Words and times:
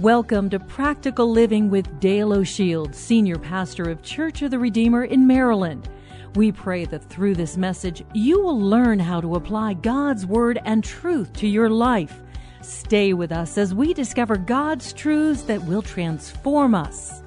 Welcome 0.00 0.48
to 0.48 0.58
Practical 0.58 1.30
Living 1.30 1.68
with 1.68 2.00
Dale 2.00 2.32
O'Shields, 2.32 2.94
Senior 2.94 3.36
Pastor 3.36 3.90
of 3.90 4.00
Church 4.00 4.40
of 4.40 4.50
the 4.50 4.58
Redeemer 4.58 5.04
in 5.04 5.26
Maryland. 5.26 5.86
We 6.34 6.50
pray 6.50 6.86
that 6.86 7.04
through 7.10 7.34
this 7.34 7.58
message, 7.58 8.02
you 8.14 8.40
will 8.40 8.58
learn 8.58 8.98
how 8.98 9.20
to 9.20 9.34
apply 9.34 9.74
God's 9.74 10.24
Word 10.24 10.58
and 10.64 10.82
truth 10.82 11.34
to 11.34 11.46
your 11.46 11.68
life. 11.68 12.22
Stay 12.62 13.12
with 13.12 13.32
us 13.32 13.58
as 13.58 13.74
we 13.74 13.92
discover 13.92 14.38
God's 14.38 14.94
truths 14.94 15.42
that 15.42 15.62
will 15.64 15.82
transform 15.82 16.74
us. 16.74 17.22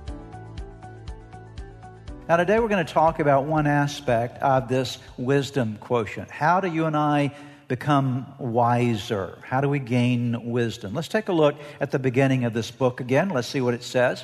Now, 2.27 2.37
today 2.37 2.59
we're 2.59 2.67
going 2.67 2.83
to 2.83 2.93
talk 2.93 3.19
about 3.19 3.45
one 3.45 3.67
aspect 3.67 4.41
of 4.41 4.69
this 4.69 4.97
wisdom 5.17 5.77
quotient. 5.81 6.31
How 6.31 6.61
do 6.61 6.67
you 6.67 6.85
and 6.85 6.97
I 6.97 7.31
become 7.67 8.33
wiser? 8.39 9.37
How 9.41 9.61
do 9.61 9.69
we 9.69 9.79
gain 9.79 10.51
wisdom? 10.51 10.93
Let's 10.93 11.07
take 11.07 11.29
a 11.29 11.33
look 11.33 11.55
at 11.79 11.91
the 11.91 11.99
beginning 11.99 12.45
of 12.45 12.53
this 12.53 12.71
book 12.71 12.99
again. 12.99 13.29
Let's 13.29 13.47
see 13.47 13.61
what 13.61 13.73
it 13.73 13.83
says. 13.83 14.23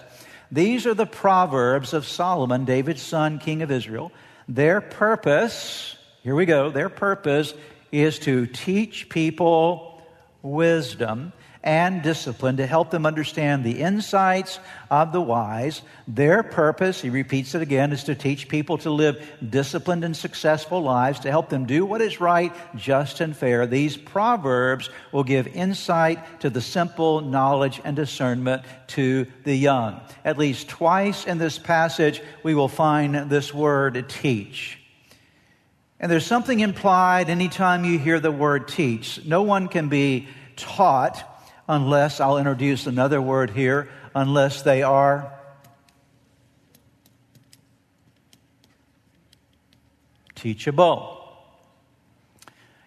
These 0.51 0.85
are 0.85 0.93
the 0.93 1.05
Proverbs 1.05 1.93
of 1.93 2.05
Solomon, 2.05 2.65
David's 2.65 3.01
son, 3.01 3.39
king 3.39 3.61
of 3.61 3.71
Israel. 3.71 4.11
Their 4.47 4.81
purpose, 4.81 5.95
here 6.23 6.35
we 6.35 6.45
go, 6.45 6.69
their 6.69 6.89
purpose 6.89 7.53
is 7.91 8.19
to 8.19 8.45
teach 8.47 9.09
people 9.09 10.01
wisdom 10.41 11.33
and 11.63 12.01
discipline 12.01 12.57
to 12.57 12.65
help 12.65 12.89
them 12.89 13.05
understand 13.05 13.63
the 13.63 13.81
insights 13.81 14.59
of 14.89 15.11
the 15.11 15.21
wise. 15.21 15.83
Their 16.07 16.41
purpose, 16.41 17.01
he 17.01 17.09
repeats 17.09 17.53
it 17.53 17.61
again, 17.61 17.91
is 17.91 18.05
to 18.05 18.15
teach 18.15 18.47
people 18.47 18.79
to 18.79 18.89
live 18.89 19.23
disciplined 19.47 20.03
and 20.03 20.17
successful 20.17 20.81
lives, 20.81 21.19
to 21.19 21.29
help 21.29 21.49
them 21.49 21.65
do 21.65 21.85
what 21.85 22.01
is 22.01 22.19
right, 22.19 22.51
just, 22.75 23.21
and 23.21 23.37
fair. 23.37 23.67
These 23.67 23.95
proverbs 23.95 24.89
will 25.11 25.23
give 25.23 25.47
insight 25.47 26.41
to 26.41 26.49
the 26.49 26.61
simple, 26.61 27.21
knowledge 27.21 27.79
and 27.83 27.95
discernment 27.95 28.63
to 28.87 29.27
the 29.43 29.55
young. 29.55 30.01
At 30.25 30.39
least 30.39 30.67
twice 30.67 31.25
in 31.25 31.37
this 31.37 31.59
passage, 31.59 32.21
we 32.41 32.55
will 32.55 32.69
find 32.69 33.29
this 33.29 33.53
word 33.53 34.09
teach. 34.09 34.79
And 35.99 36.11
there's 36.11 36.25
something 36.25 36.59
implied 36.59 37.29
anytime 37.29 37.85
you 37.85 37.99
hear 37.99 38.19
the 38.19 38.31
word 38.31 38.67
teach. 38.67 39.23
No 39.23 39.43
one 39.43 39.67
can 39.67 39.87
be 39.87 40.27
taught 40.55 41.27
unless, 41.71 42.19
I'll 42.19 42.37
introduce 42.37 42.85
another 42.85 43.21
word 43.21 43.49
here, 43.49 43.87
unless 44.13 44.61
they 44.61 44.83
are 44.83 45.33
teachable. 50.35 51.17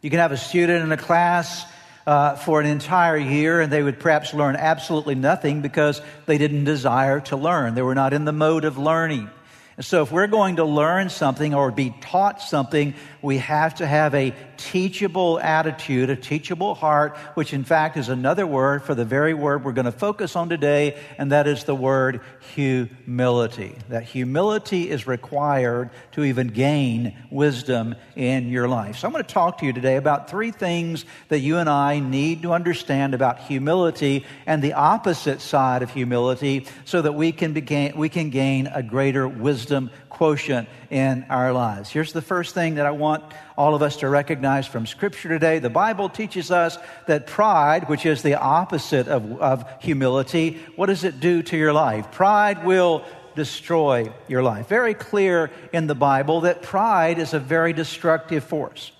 You 0.02 0.10
can 0.10 0.18
have 0.18 0.32
a 0.32 0.36
student 0.36 0.84
in 0.84 0.92
a 0.92 0.98
class 0.98 1.64
uh, 2.06 2.36
for 2.36 2.60
an 2.60 2.66
entire 2.66 3.16
year 3.16 3.62
and 3.62 3.72
they 3.72 3.82
would 3.82 3.98
perhaps 3.98 4.34
learn 4.34 4.54
absolutely 4.54 5.14
nothing 5.14 5.62
because 5.62 6.02
they 6.26 6.36
didn't 6.36 6.64
desire 6.64 7.20
to 7.20 7.36
learn. 7.38 7.74
They 7.74 7.80
were 7.80 7.94
not 7.94 8.12
in 8.12 8.26
the 8.26 8.32
mode 8.32 8.66
of 8.66 8.76
learning. 8.76 9.30
And 9.76 9.84
so, 9.84 10.02
if 10.02 10.12
we're 10.12 10.28
going 10.28 10.56
to 10.56 10.64
learn 10.64 11.08
something 11.08 11.52
or 11.54 11.72
be 11.72 11.92
taught 12.00 12.40
something, 12.40 12.94
we 13.24 13.38
have 13.38 13.76
to 13.76 13.86
have 13.86 14.14
a 14.14 14.34
teachable 14.58 15.40
attitude, 15.40 16.10
a 16.10 16.16
teachable 16.16 16.74
heart, 16.74 17.16
which 17.32 17.54
in 17.54 17.64
fact 17.64 17.96
is 17.96 18.10
another 18.10 18.46
word 18.46 18.82
for 18.82 18.94
the 18.94 19.04
very 19.06 19.32
word 19.32 19.64
we're 19.64 19.72
going 19.72 19.86
to 19.86 19.92
focus 19.92 20.36
on 20.36 20.50
today, 20.50 21.00
and 21.16 21.32
that 21.32 21.46
is 21.46 21.64
the 21.64 21.74
word 21.74 22.20
humility. 22.54 23.76
That 23.88 24.02
humility 24.02 24.90
is 24.90 25.06
required 25.06 25.88
to 26.12 26.22
even 26.22 26.48
gain 26.48 27.16
wisdom 27.30 27.94
in 28.14 28.50
your 28.50 28.68
life. 28.68 28.98
So, 28.98 29.08
I'm 29.08 29.12
going 29.12 29.24
to 29.24 29.34
talk 29.34 29.58
to 29.58 29.66
you 29.66 29.72
today 29.72 29.96
about 29.96 30.28
three 30.28 30.50
things 30.50 31.06
that 31.28 31.38
you 31.38 31.56
and 31.56 31.68
I 31.68 32.00
need 32.00 32.42
to 32.42 32.52
understand 32.52 33.14
about 33.14 33.40
humility 33.40 34.26
and 34.44 34.62
the 34.62 34.74
opposite 34.74 35.40
side 35.40 35.82
of 35.82 35.90
humility 35.90 36.66
so 36.84 37.00
that 37.00 37.12
we 37.12 37.32
can, 37.32 37.54
begin, 37.54 37.96
we 37.96 38.10
can 38.10 38.28
gain 38.28 38.66
a 38.66 38.82
greater 38.82 39.26
wisdom 39.26 39.90
quotient 40.10 40.68
in 40.90 41.26
our 41.28 41.52
lives. 41.52 41.90
Here's 41.90 42.12
the 42.12 42.22
first 42.22 42.54
thing 42.54 42.76
that 42.76 42.86
I 42.86 42.92
want 42.92 43.13
all 43.56 43.74
of 43.74 43.82
us 43.82 43.96
to 43.96 44.08
recognize 44.08 44.66
from 44.66 44.86
Scripture 44.86 45.28
today. 45.28 45.58
The 45.58 45.70
Bible 45.70 46.08
teaches 46.08 46.50
us 46.50 46.78
that 47.06 47.26
pride, 47.26 47.88
which 47.88 48.06
is 48.06 48.22
the 48.22 48.34
opposite 48.34 49.08
of, 49.08 49.40
of 49.40 49.64
humility, 49.80 50.58
what 50.76 50.86
does 50.86 51.04
it 51.04 51.20
do 51.20 51.42
to 51.42 51.56
your 51.56 51.72
life? 51.72 52.10
Pride 52.12 52.64
will 52.64 53.04
destroy 53.34 54.12
your 54.28 54.42
life. 54.42 54.68
Very 54.68 54.94
clear 54.94 55.50
in 55.72 55.86
the 55.86 55.94
Bible 55.94 56.42
that 56.42 56.62
pride 56.62 57.18
is 57.18 57.34
a 57.34 57.38
very 57.38 57.72
destructive 57.72 58.44
force. 58.44 58.92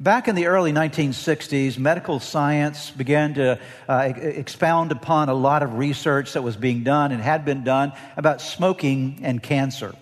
Back 0.00 0.28
in 0.28 0.34
the 0.34 0.46
early 0.46 0.72
1960s, 0.72 1.76
medical 1.76 2.20
science 2.20 2.90
began 2.90 3.34
to 3.34 3.58
uh, 3.86 4.12
expound 4.16 4.92
upon 4.92 5.28
a 5.28 5.34
lot 5.34 5.62
of 5.62 5.76
research 5.76 6.32
that 6.32 6.42
was 6.42 6.56
being 6.56 6.84
done 6.84 7.12
and 7.12 7.20
had 7.20 7.44
been 7.44 7.64
done 7.64 7.92
about 8.16 8.40
smoking 8.40 9.20
and 9.22 9.42
cancer. 9.42 9.94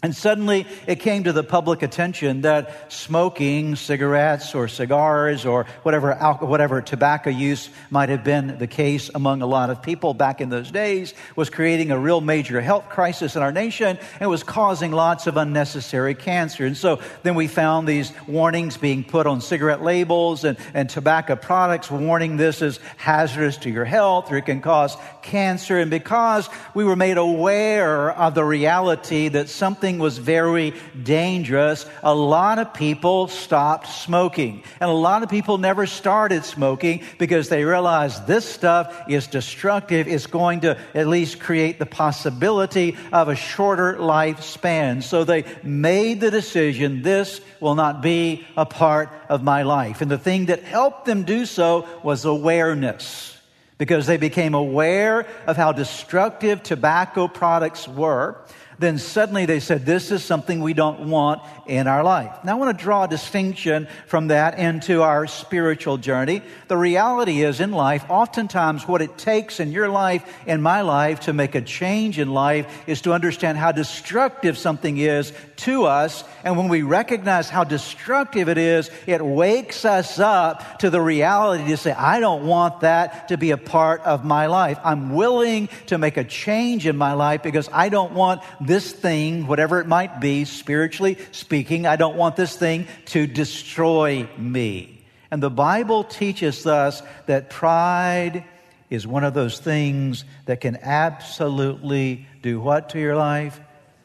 And 0.00 0.14
suddenly 0.14 0.64
it 0.86 1.00
came 1.00 1.24
to 1.24 1.32
the 1.32 1.42
public 1.42 1.82
attention 1.82 2.42
that 2.42 2.92
smoking 2.92 3.74
cigarettes 3.74 4.54
or 4.54 4.68
cigars 4.68 5.44
or 5.44 5.64
whatever, 5.82 6.14
whatever 6.38 6.80
tobacco 6.80 7.30
use 7.30 7.68
might 7.90 8.08
have 8.08 8.22
been 8.22 8.58
the 8.58 8.68
case 8.68 9.10
among 9.12 9.42
a 9.42 9.46
lot 9.46 9.70
of 9.70 9.82
people 9.82 10.14
back 10.14 10.40
in 10.40 10.50
those 10.50 10.70
days 10.70 11.14
was 11.34 11.50
creating 11.50 11.90
a 11.90 11.98
real 11.98 12.20
major 12.20 12.60
health 12.60 12.88
crisis 12.88 13.34
in 13.34 13.42
our 13.42 13.50
nation 13.50 13.98
and 14.20 14.30
was 14.30 14.44
causing 14.44 14.92
lots 14.92 15.26
of 15.26 15.36
unnecessary 15.36 16.14
cancer. 16.14 16.64
And 16.64 16.76
so 16.76 17.00
then 17.24 17.34
we 17.34 17.48
found 17.48 17.88
these 17.88 18.12
warnings 18.28 18.76
being 18.76 19.02
put 19.02 19.26
on 19.26 19.40
cigarette 19.40 19.82
labels 19.82 20.44
and, 20.44 20.58
and 20.74 20.88
tobacco 20.88 21.34
products 21.34 21.90
warning 21.90 22.36
this 22.36 22.62
is 22.62 22.78
hazardous 22.98 23.56
to 23.58 23.70
your 23.70 23.84
health 23.84 24.30
or 24.30 24.36
it 24.36 24.46
can 24.46 24.60
cause 24.60 24.96
cancer. 25.22 25.76
And 25.76 25.90
because 25.90 26.48
we 26.72 26.84
were 26.84 26.94
made 26.94 27.16
aware 27.16 28.12
of 28.12 28.36
the 28.36 28.44
reality 28.44 29.26
that 29.30 29.48
something 29.48 29.87
was 29.96 30.18
very 30.18 30.74
dangerous, 31.02 31.86
a 32.02 32.14
lot 32.14 32.58
of 32.58 32.74
people 32.74 33.28
stopped 33.28 33.86
smoking. 33.86 34.62
And 34.80 34.90
a 34.90 34.92
lot 34.92 35.22
of 35.22 35.30
people 35.30 35.56
never 35.56 35.86
started 35.86 36.44
smoking 36.44 37.02
because 37.16 37.48
they 37.48 37.64
realized 37.64 38.26
this 38.26 38.44
stuff 38.44 38.94
is 39.08 39.26
destructive. 39.26 40.06
It's 40.06 40.26
going 40.26 40.60
to 40.60 40.76
at 40.92 41.06
least 41.06 41.40
create 41.40 41.78
the 41.78 41.86
possibility 41.86 42.98
of 43.10 43.28
a 43.28 43.34
shorter 43.34 43.94
lifespan. 43.94 45.02
So 45.02 45.24
they 45.24 45.44
made 45.62 46.20
the 46.20 46.30
decision 46.30 47.00
this 47.00 47.40
will 47.60 47.74
not 47.74 48.02
be 48.02 48.44
a 48.56 48.66
part 48.66 49.10
of 49.30 49.42
my 49.42 49.62
life. 49.62 50.02
And 50.02 50.10
the 50.10 50.18
thing 50.18 50.46
that 50.46 50.64
helped 50.64 51.06
them 51.06 51.22
do 51.22 51.46
so 51.46 51.88
was 52.02 52.26
awareness 52.26 53.38
because 53.78 54.06
they 54.06 54.16
became 54.16 54.54
aware 54.54 55.26
of 55.46 55.56
how 55.56 55.72
destructive 55.72 56.62
tobacco 56.62 57.28
products 57.28 57.86
were 57.86 58.36
then 58.78 58.98
suddenly 58.98 59.46
they 59.46 59.60
said, 59.60 59.84
This 59.84 60.10
is 60.10 60.24
something 60.24 60.60
we 60.60 60.72
don't 60.72 61.10
want 61.10 61.42
in 61.66 61.86
our 61.86 62.04
life. 62.04 62.44
Now, 62.44 62.52
I 62.52 62.54
want 62.54 62.78
to 62.78 62.82
draw 62.82 63.04
a 63.04 63.08
distinction 63.08 63.88
from 64.06 64.28
that 64.28 64.58
into 64.58 65.02
our 65.02 65.26
spiritual 65.26 65.98
journey. 65.98 66.42
The 66.68 66.76
reality 66.76 67.42
is 67.42 67.60
in 67.60 67.72
life, 67.72 68.04
oftentimes 68.08 68.86
what 68.86 69.02
it 69.02 69.18
takes 69.18 69.60
in 69.60 69.72
your 69.72 69.88
life, 69.88 70.24
in 70.46 70.62
my 70.62 70.82
life, 70.82 71.20
to 71.20 71.32
make 71.32 71.54
a 71.54 71.60
change 71.60 72.18
in 72.18 72.32
life 72.32 72.66
is 72.86 73.02
to 73.02 73.12
understand 73.12 73.58
how 73.58 73.72
destructive 73.72 74.56
something 74.56 74.96
is 74.96 75.32
to 75.56 75.84
us. 75.84 76.24
And 76.44 76.56
when 76.56 76.68
we 76.68 76.82
recognize 76.82 77.50
how 77.50 77.64
destructive 77.64 78.48
it 78.48 78.58
is, 78.58 78.90
it 79.06 79.24
wakes 79.24 79.84
us 79.84 80.18
up 80.18 80.78
to 80.78 80.90
the 80.90 81.00
reality 81.00 81.66
to 81.66 81.76
say, 81.76 81.92
I 81.92 82.20
don't 82.20 82.46
want 82.46 82.80
that 82.80 83.28
to 83.28 83.36
be 83.36 83.50
a 83.50 83.56
part 83.56 84.02
of 84.02 84.24
my 84.24 84.46
life. 84.46 84.78
I'm 84.84 85.14
willing 85.14 85.68
to 85.86 85.98
make 85.98 86.16
a 86.16 86.24
change 86.24 86.86
in 86.86 86.96
my 86.96 87.14
life 87.14 87.42
because 87.42 87.68
I 87.72 87.88
don't 87.88 88.12
want 88.12 88.42
this 88.68 88.92
thing, 88.92 89.48
whatever 89.48 89.80
it 89.80 89.88
might 89.88 90.20
be, 90.20 90.44
spiritually 90.44 91.18
speaking, 91.32 91.86
I 91.86 91.96
don't 91.96 92.16
want 92.16 92.36
this 92.36 92.54
thing 92.54 92.86
to 93.06 93.26
destroy 93.26 94.28
me. 94.38 95.04
And 95.30 95.42
the 95.42 95.50
Bible 95.50 96.04
teaches 96.04 96.66
us 96.66 97.02
that 97.26 97.50
pride 97.50 98.44
is 98.90 99.06
one 99.06 99.24
of 99.24 99.34
those 99.34 99.58
things 99.58 100.24
that 100.46 100.60
can 100.60 100.76
absolutely 100.76 102.26
do 102.42 102.60
what 102.60 102.90
to 102.90 103.00
your 103.00 103.16
life? 103.16 103.60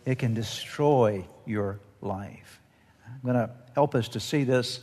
It 0.05 0.17
can 0.17 0.33
destroy 0.33 1.25
your 1.45 1.79
life. 2.01 2.59
I'm 3.05 3.21
going 3.23 3.35
to 3.35 3.53
help 3.75 3.95
us 3.95 4.09
to 4.09 4.19
see 4.19 4.43
this 4.43 4.79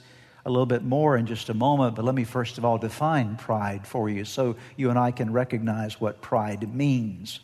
a 0.47 0.51
little 0.51 0.67
bit 0.67 0.83
more 0.83 1.17
in 1.17 1.27
just 1.27 1.49
a 1.49 1.55
moment, 1.55 1.97
but 1.97 2.05
let 2.05 2.15
me 2.15 2.25
first 2.25 2.59
of 2.59 2.65
all 2.65 2.79
define 2.79 3.37
pride 3.37 3.87
for 3.87 4.09
you 4.09 4.25
so 4.25 4.57
you 4.77 4.89
and 4.91 4.99
I 4.99 5.11
can 5.11 5.33
recognize 5.33 6.01
what 6.01 6.23
pride 6.23 6.75
means. 6.75 7.41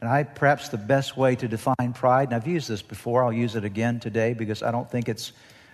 And 0.00 0.10
I 0.10 0.24
perhaps 0.24 0.68
the 0.68 0.76
best 0.76 1.16
way 1.16 1.36
to 1.36 1.48
define 1.48 1.92
pride, 1.94 2.28
and 2.28 2.34
I've 2.34 2.46
used 2.46 2.68
this 2.68 2.82
before, 2.82 3.24
I'll 3.24 3.32
use 3.32 3.56
it 3.56 3.64
again 3.64 4.00
today 4.00 4.34
because 4.34 4.62
I 4.62 4.70
don't 4.70 4.90
think 4.90 5.08
it's 5.08 5.32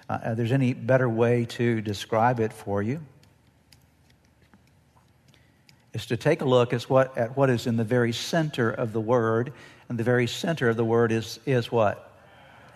uh, 0.09 0.19
uh 0.23 0.35
there's 0.35 0.53
any 0.53 0.75
better 0.75 1.09
way 1.09 1.45
to 1.47 1.81
describe 1.81 2.41
it 2.41 2.53
for 2.53 2.83
you. 2.83 3.01
Is 5.93 6.07
to 6.07 6.17
take 6.17 6.41
a 6.41 6.45
look 6.45 6.73
at 6.73 6.83
what, 6.85 7.19
at 7.19 7.37
what 7.37 7.51
is 7.51 7.67
in 7.67 7.77
the 7.77 7.85
very 7.85 8.13
center 8.13 8.71
of 8.71 8.93
the 8.93 9.01
word, 9.01 9.53
and 9.89 9.99
the 9.99 10.05
very 10.05 10.27
center 10.27 10.69
of 10.69 10.77
the 10.77 10.85
word 10.85 11.13
is, 11.13 11.39
is 11.45 11.71
what? 11.71 12.13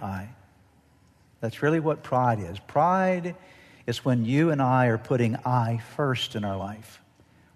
I. 0.03 0.29
That's 1.41 1.63
really 1.63 1.81
what 1.81 2.03
pride 2.03 2.41
is. 2.41 2.59
Pride 2.59 3.35
is 3.87 4.05
when 4.05 4.25
you 4.25 4.51
and 4.51 4.61
I 4.61 4.87
are 4.87 4.99
putting 4.99 5.37
I 5.37 5.81
first 5.97 6.35
in 6.35 6.45
our 6.45 6.57
life. 6.57 7.01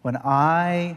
When 0.03 0.17
I 0.17 0.97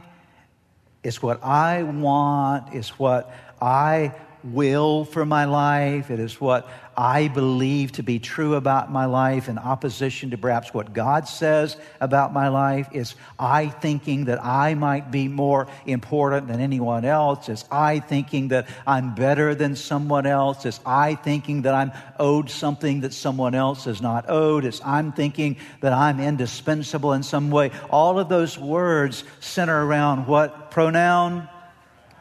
is 1.04 1.22
what 1.22 1.44
I 1.44 1.84
want, 1.84 2.74
is 2.74 2.90
what 2.92 3.32
I 3.62 4.14
will 4.44 5.06
for 5.06 5.26
my 5.26 5.46
life. 5.46 6.12
It 6.12 6.20
is 6.20 6.40
what 6.40 6.68
I 6.96 7.28
believe 7.28 7.94
to 7.94 8.04
be 8.04 8.20
true 8.20 8.56
about 8.56 8.92
my 8.92 9.06
life 9.06 9.50
in 9.50 9.58
opposition 9.58 10.32
to 10.32 10.38
perhaps 10.38 10.74
what 10.74 10.94
God 10.94 11.28
says 11.28 11.76
about 12.00 12.34
my 12.34 12.50
life. 12.50 12.88
It's 12.92 13.16
I 13.40 13.68
thinking 13.68 14.26
that 14.26 14.44
I 14.44 14.76
might 14.76 15.12
be 15.12 15.28
more 15.28 15.68
important 15.86 16.48
than 16.48 16.60
anyone 16.60 17.06
else. 17.06 17.50
It's 17.50 17.66
I 17.72 18.00
thinking 18.00 18.50
that 18.50 18.68
I'm 18.86 19.16
better 19.16 19.56
than 19.56 19.76
someone 19.76 20.26
else. 20.26 20.66
It's 20.66 20.80
I 20.86 21.16
thinking 21.16 21.64
that 21.64 21.74
I'm 21.74 21.92
owed 22.20 22.50
something 22.50 23.02
that 23.02 23.14
someone 23.14 23.56
else 23.56 23.88
is 23.88 24.02
not 24.02 24.30
owed. 24.30 24.66
It's 24.66 24.82
I'm 24.86 25.14
thinking 25.14 25.58
that 25.82 25.94
I'm 25.94 26.20
indispensable 26.20 27.14
in 27.14 27.24
some 27.24 27.50
way. 27.50 27.72
All 27.90 28.20
of 28.20 28.30
those 28.30 28.58
words 28.58 29.24
center 29.40 29.86
around 29.86 30.28
what 30.28 30.70
pronoun? 30.70 31.48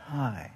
I. 0.08 0.51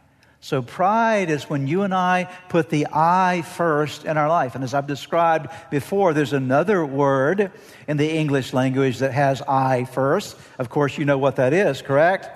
So, 0.47 0.63
pride 0.63 1.29
is 1.29 1.51
when 1.51 1.67
you 1.67 1.83
and 1.83 1.93
I 1.93 2.33
put 2.49 2.71
the 2.71 2.87
I 2.93 3.43
first 3.43 4.05
in 4.05 4.17
our 4.17 4.29
life. 4.29 4.55
And 4.55 4.63
as 4.63 4.75
I've 4.75 4.87
described 4.87 5.51
before, 5.73 6.15
there's 6.15 6.33
another 6.33 6.87
word 6.87 7.51
in 7.89 7.97
the 7.97 8.09
English 8.09 8.53
language 8.53 8.99
that 8.99 9.11
has 9.11 9.43
I 9.43 9.87
first. 9.87 10.37
Of 10.61 10.71
course, 10.71 10.99
you 10.99 11.05
know 11.05 11.19
what 11.19 11.35
that 11.35 11.53
is, 11.53 11.83
correct? 11.83 12.29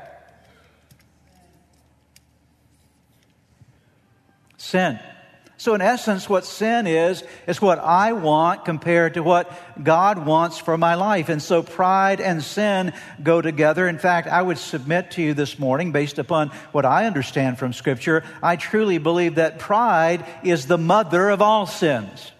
Sin. 4.56 4.98
So, 5.60 5.74
in 5.74 5.82
essence, 5.82 6.26
what 6.26 6.46
sin 6.46 6.86
is, 6.86 7.22
is 7.46 7.60
what 7.60 7.78
I 7.80 8.14
want 8.14 8.64
compared 8.64 9.12
to 9.12 9.22
what 9.22 9.52
God 9.84 10.24
wants 10.24 10.56
for 10.56 10.78
my 10.78 10.94
life. 10.94 11.28
And 11.28 11.42
so, 11.42 11.62
pride 11.62 12.18
and 12.18 12.42
sin 12.42 12.94
go 13.22 13.42
together. 13.42 13.86
In 13.86 13.98
fact, 13.98 14.26
I 14.26 14.40
would 14.40 14.56
submit 14.56 15.10
to 15.10 15.22
you 15.22 15.34
this 15.34 15.58
morning, 15.58 15.92
based 15.92 16.18
upon 16.18 16.48
what 16.72 16.86
I 16.86 17.04
understand 17.04 17.58
from 17.58 17.74
Scripture, 17.74 18.24
I 18.42 18.56
truly 18.56 18.96
believe 18.96 19.34
that 19.34 19.58
pride 19.58 20.24
is 20.42 20.64
the 20.64 20.78
mother 20.78 21.28
of 21.28 21.42
all 21.42 21.66
sins. 21.66 22.32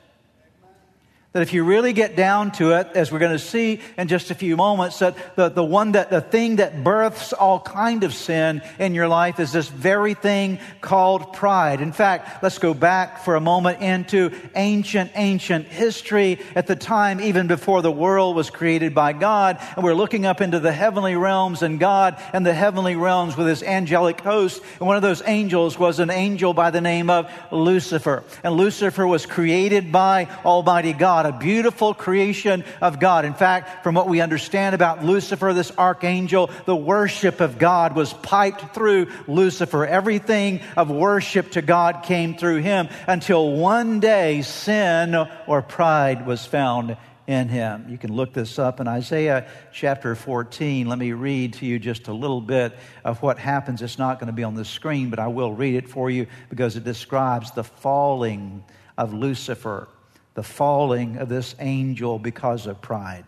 That 1.32 1.42
if 1.42 1.52
you 1.52 1.62
really 1.62 1.92
get 1.92 2.16
down 2.16 2.50
to 2.52 2.72
it, 2.72 2.88
as 2.96 3.12
we're 3.12 3.20
going 3.20 3.30
to 3.30 3.38
see 3.38 3.80
in 3.96 4.08
just 4.08 4.32
a 4.32 4.34
few 4.34 4.56
moments, 4.56 4.98
that 4.98 5.36
the, 5.36 5.48
the 5.48 5.62
one 5.62 5.92
that, 5.92 6.10
the 6.10 6.20
thing 6.20 6.56
that 6.56 6.82
births 6.82 7.32
all 7.32 7.60
kind 7.60 8.02
of 8.02 8.12
sin 8.12 8.62
in 8.80 8.94
your 8.94 9.06
life 9.06 9.38
is 9.38 9.52
this 9.52 9.68
very 9.68 10.14
thing 10.14 10.58
called 10.80 11.32
pride. 11.32 11.82
In 11.82 11.92
fact, 11.92 12.42
let's 12.42 12.58
go 12.58 12.74
back 12.74 13.22
for 13.22 13.36
a 13.36 13.40
moment 13.40 13.80
into 13.80 14.32
ancient, 14.56 15.12
ancient 15.14 15.68
history 15.68 16.40
at 16.56 16.66
the 16.66 16.74
time, 16.74 17.20
even 17.20 17.46
before 17.46 17.80
the 17.80 17.92
world 17.92 18.34
was 18.34 18.50
created 18.50 18.92
by 18.92 19.12
God. 19.12 19.58
And 19.76 19.84
we're 19.84 19.94
looking 19.94 20.26
up 20.26 20.40
into 20.40 20.58
the 20.58 20.72
heavenly 20.72 21.14
realms 21.14 21.62
and 21.62 21.78
God 21.78 22.20
and 22.32 22.44
the 22.44 22.54
heavenly 22.54 22.96
realms 22.96 23.36
with 23.36 23.46
his 23.46 23.62
angelic 23.62 24.20
host. 24.20 24.60
And 24.80 24.88
one 24.88 24.96
of 24.96 25.02
those 25.02 25.22
angels 25.24 25.78
was 25.78 26.00
an 26.00 26.10
angel 26.10 26.54
by 26.54 26.72
the 26.72 26.80
name 26.80 27.08
of 27.08 27.30
Lucifer. 27.52 28.24
And 28.42 28.54
Lucifer 28.54 29.06
was 29.06 29.26
created 29.26 29.92
by 29.92 30.26
Almighty 30.44 30.92
God. 30.92 31.19
God, 31.22 31.34
a 31.34 31.38
beautiful 31.38 31.93
creation 31.93 32.64
of 32.81 32.99
God. 32.99 33.26
In 33.26 33.34
fact, 33.34 33.82
from 33.82 33.94
what 33.94 34.08
we 34.08 34.22
understand 34.22 34.75
about 34.75 35.05
Lucifer, 35.05 35.52
this 35.52 35.70
archangel, 35.76 36.49
the 36.64 36.76
worship 36.76 37.40
of 37.40 37.58
God 37.58 37.94
was 37.94 38.14
piped 38.14 38.75
through 38.75 39.08
Lucifer. 39.26 39.84
Everything 39.84 40.61
of 40.78 40.90
worship 40.90 41.50
to 41.52 41.62
God 41.62 42.05
came 42.05 42.38
through 42.38 42.58
him 42.58 42.88
until 43.06 43.52
one 43.52 44.00
day 44.00 44.40
sin 44.40 45.14
or 45.46 45.61
pride 45.61 46.26
was 46.26 46.46
found 46.46 46.96
in 47.26 47.49
him. 47.50 47.84
You 47.90 47.99
can 47.99 48.14
look 48.14 48.32
this 48.32 48.58
up 48.58 48.81
in 48.81 48.88
Isaiah 48.88 49.46
chapter 49.75 50.14
14. 50.14 50.88
Let 50.88 50.99
me 50.99 51.12
read 51.12 51.52
to 51.55 51.66
you 51.66 51.78
just 51.78 52.08
a 52.08 52.14
little 52.14 52.40
bit 52.40 52.73
of 53.05 53.20
what 53.20 53.38
happens. 53.38 53.82
It's 53.82 53.99
not 53.99 54.20
going 54.20 54.28
to 54.28 54.32
be 54.32 54.44
on 54.44 54.55
the 54.55 54.64
screen, 54.64 55.11
but 55.11 55.19
I 55.19 55.26
will 55.26 55.52
read 55.52 55.75
it 55.75 55.90
for 55.90 56.11
you 56.11 56.28
because 56.49 56.76
it 56.76 56.84
describes 56.84 57.50
the 57.50 57.64
falling 57.64 58.64
of 58.96 59.12
Lucifer 59.12 59.87
the 60.34 60.42
falling 60.42 61.16
of 61.16 61.28
this 61.28 61.54
angel 61.58 62.18
because 62.18 62.66
of 62.66 62.80
pride. 62.80 63.24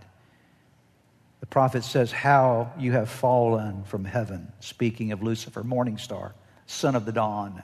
The 1.41 1.47
prophet 1.47 1.85
says, 1.85 2.13
How 2.13 2.73
you 2.79 2.93
have 2.93 3.11
fallen 3.11 3.85
from 3.85 4.05
heaven, 4.05 4.53
speaking 4.61 5.13
of 5.13 5.23
Lucifer, 5.23 5.65
morning 5.65 5.99
star, 5.99 6.35
son 6.67 6.95
of 6.95 7.05
the 7.05 7.13
dawn. 7.13 7.63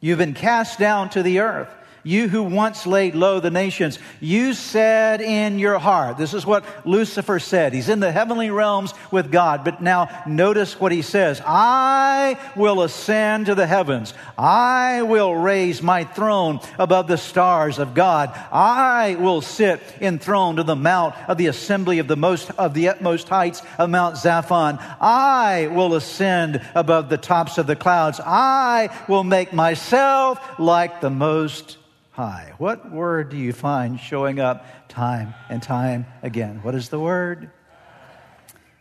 You've 0.00 0.18
been 0.18 0.34
cast 0.34 0.78
down 0.78 1.10
to 1.10 1.22
the 1.22 1.40
earth. 1.40 1.72
You 2.02 2.28
who 2.28 2.42
once 2.42 2.86
laid 2.86 3.14
low 3.14 3.40
the 3.40 3.50
nations, 3.50 3.98
you 4.20 4.54
said 4.54 5.20
in 5.20 5.58
your 5.58 5.78
heart. 5.78 6.16
This 6.16 6.32
is 6.32 6.46
what 6.46 6.64
Lucifer 6.86 7.38
said. 7.38 7.74
He's 7.74 7.90
in 7.90 8.00
the 8.00 8.10
heavenly 8.12 8.50
realms 8.50 8.94
with 9.10 9.30
God. 9.30 9.64
But 9.64 9.82
now 9.82 10.08
notice 10.26 10.80
what 10.80 10.92
he 10.92 11.02
says. 11.02 11.42
I 11.44 12.38
will 12.56 12.82
ascend 12.82 13.46
to 13.46 13.54
the 13.54 13.66
heavens. 13.66 14.14
I 14.38 15.02
will 15.02 15.34
raise 15.34 15.82
my 15.82 16.04
throne 16.04 16.60
above 16.78 17.06
the 17.06 17.18
stars 17.18 17.78
of 17.78 17.92
God. 17.92 18.30
I 18.50 19.16
will 19.18 19.42
sit 19.42 19.80
enthroned 20.00 20.58
on 20.58 20.66
the 20.66 20.76
mount 20.76 21.14
of 21.28 21.36
the 21.36 21.48
assembly 21.48 21.98
of 21.98 22.08
the 22.08 22.16
most, 22.16 22.50
of 22.52 22.72
the 22.72 22.88
utmost 22.88 23.28
heights 23.28 23.62
of 23.78 23.90
Mount 23.90 24.16
Zaphon. 24.16 24.78
I 25.00 25.66
will 25.66 25.94
ascend 25.94 26.62
above 26.74 27.10
the 27.10 27.18
tops 27.18 27.58
of 27.58 27.66
the 27.66 27.76
clouds. 27.76 28.20
I 28.24 28.88
will 29.06 29.24
make 29.24 29.52
myself 29.52 30.58
like 30.58 31.00
the 31.00 31.10
most 31.10 31.76
high. 32.20 32.52
What 32.58 32.92
word 32.92 33.30
do 33.30 33.38
you 33.38 33.54
find 33.54 33.98
showing 33.98 34.40
up 34.40 34.66
time 34.90 35.32
and 35.48 35.62
time 35.62 36.04
again? 36.22 36.60
What 36.62 36.74
is 36.74 36.90
the 36.90 37.00
word? 37.00 37.50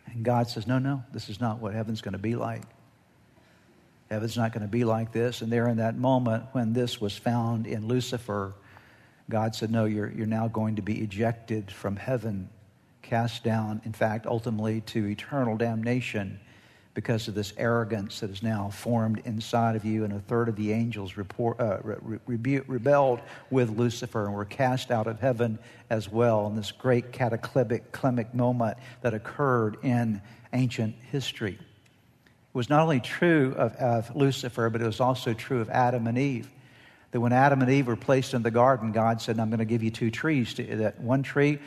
And 0.07 0.25
God 0.25 0.49
says, 0.49 0.67
No, 0.67 0.77
no, 0.77 1.05
this 1.13 1.29
is 1.29 1.39
not 1.39 1.61
what 1.61 1.73
heaven's 1.73 2.01
going 2.01 2.13
to 2.13 2.17
be 2.19 2.35
like. 2.35 2.63
Heaven's 4.11 4.35
not 4.35 4.51
going 4.51 4.63
to 4.63 4.67
be 4.67 4.83
like 4.83 5.13
this. 5.13 5.41
And 5.41 5.49
there 5.49 5.69
in 5.69 5.77
that 5.77 5.95
moment 5.95 6.47
when 6.51 6.73
this 6.73 6.99
was 6.99 7.15
found 7.15 7.65
in 7.65 7.87
Lucifer, 7.87 8.55
God 9.29 9.55
said, 9.55 9.71
No, 9.71 9.85
you're, 9.85 10.11
you're 10.11 10.27
now 10.27 10.49
going 10.49 10.75
to 10.75 10.81
be 10.81 10.99
ejected 10.99 11.71
from 11.71 11.95
heaven, 11.95 12.49
cast 13.01 13.45
down, 13.45 13.81
in 13.85 13.93
fact, 13.93 14.25
ultimately 14.25 14.81
to 14.81 15.07
eternal 15.07 15.55
damnation 15.55 16.41
because 16.93 17.27
of 17.27 17.35
this 17.35 17.53
arrogance 17.57 18.19
that 18.19 18.29
is 18.29 18.43
now 18.43 18.69
formed 18.69 19.21
inside 19.25 19.75
of 19.75 19.85
you. 19.85 20.03
And 20.03 20.13
a 20.13 20.19
third 20.19 20.49
of 20.49 20.55
the 20.55 20.71
angels 20.71 21.17
report, 21.17 21.59
uh, 21.59 21.77
re- 21.83 22.19
re- 22.25 22.59
rebelled 22.67 23.21
with 23.49 23.77
Lucifer 23.77 24.25
and 24.25 24.33
were 24.33 24.45
cast 24.45 24.91
out 24.91 25.07
of 25.07 25.19
heaven 25.19 25.59
as 25.89 26.11
well 26.11 26.47
in 26.47 26.55
this 26.55 26.71
great 26.71 27.11
cataclysmic 27.11 28.33
moment 28.33 28.77
that 29.01 29.13
occurred 29.13 29.77
in 29.83 30.21
ancient 30.53 30.95
history. 31.11 31.57
It 31.59 32.57
was 32.57 32.69
not 32.69 32.81
only 32.81 32.99
true 32.99 33.53
of, 33.55 33.75
of 33.75 34.15
Lucifer, 34.15 34.69
but 34.69 34.81
it 34.81 34.85
was 34.85 34.99
also 34.99 35.33
true 35.33 35.61
of 35.61 35.69
Adam 35.69 36.07
and 36.07 36.17
Eve 36.17 36.49
that 37.11 37.19
when 37.19 37.33
Adam 37.33 37.61
and 37.61 37.71
Eve 37.71 37.87
were 37.87 37.95
placed 37.95 38.33
in 38.33 38.43
the 38.43 38.51
garden, 38.51 38.91
God 38.91 39.21
said, 39.21 39.39
I'm 39.39 39.49
going 39.49 39.59
to 39.59 39.65
give 39.65 39.81
you 39.83 39.91
two 39.91 40.11
trees. 40.11 40.53
That 40.55 40.99
one 40.99 41.23
tree 41.23 41.59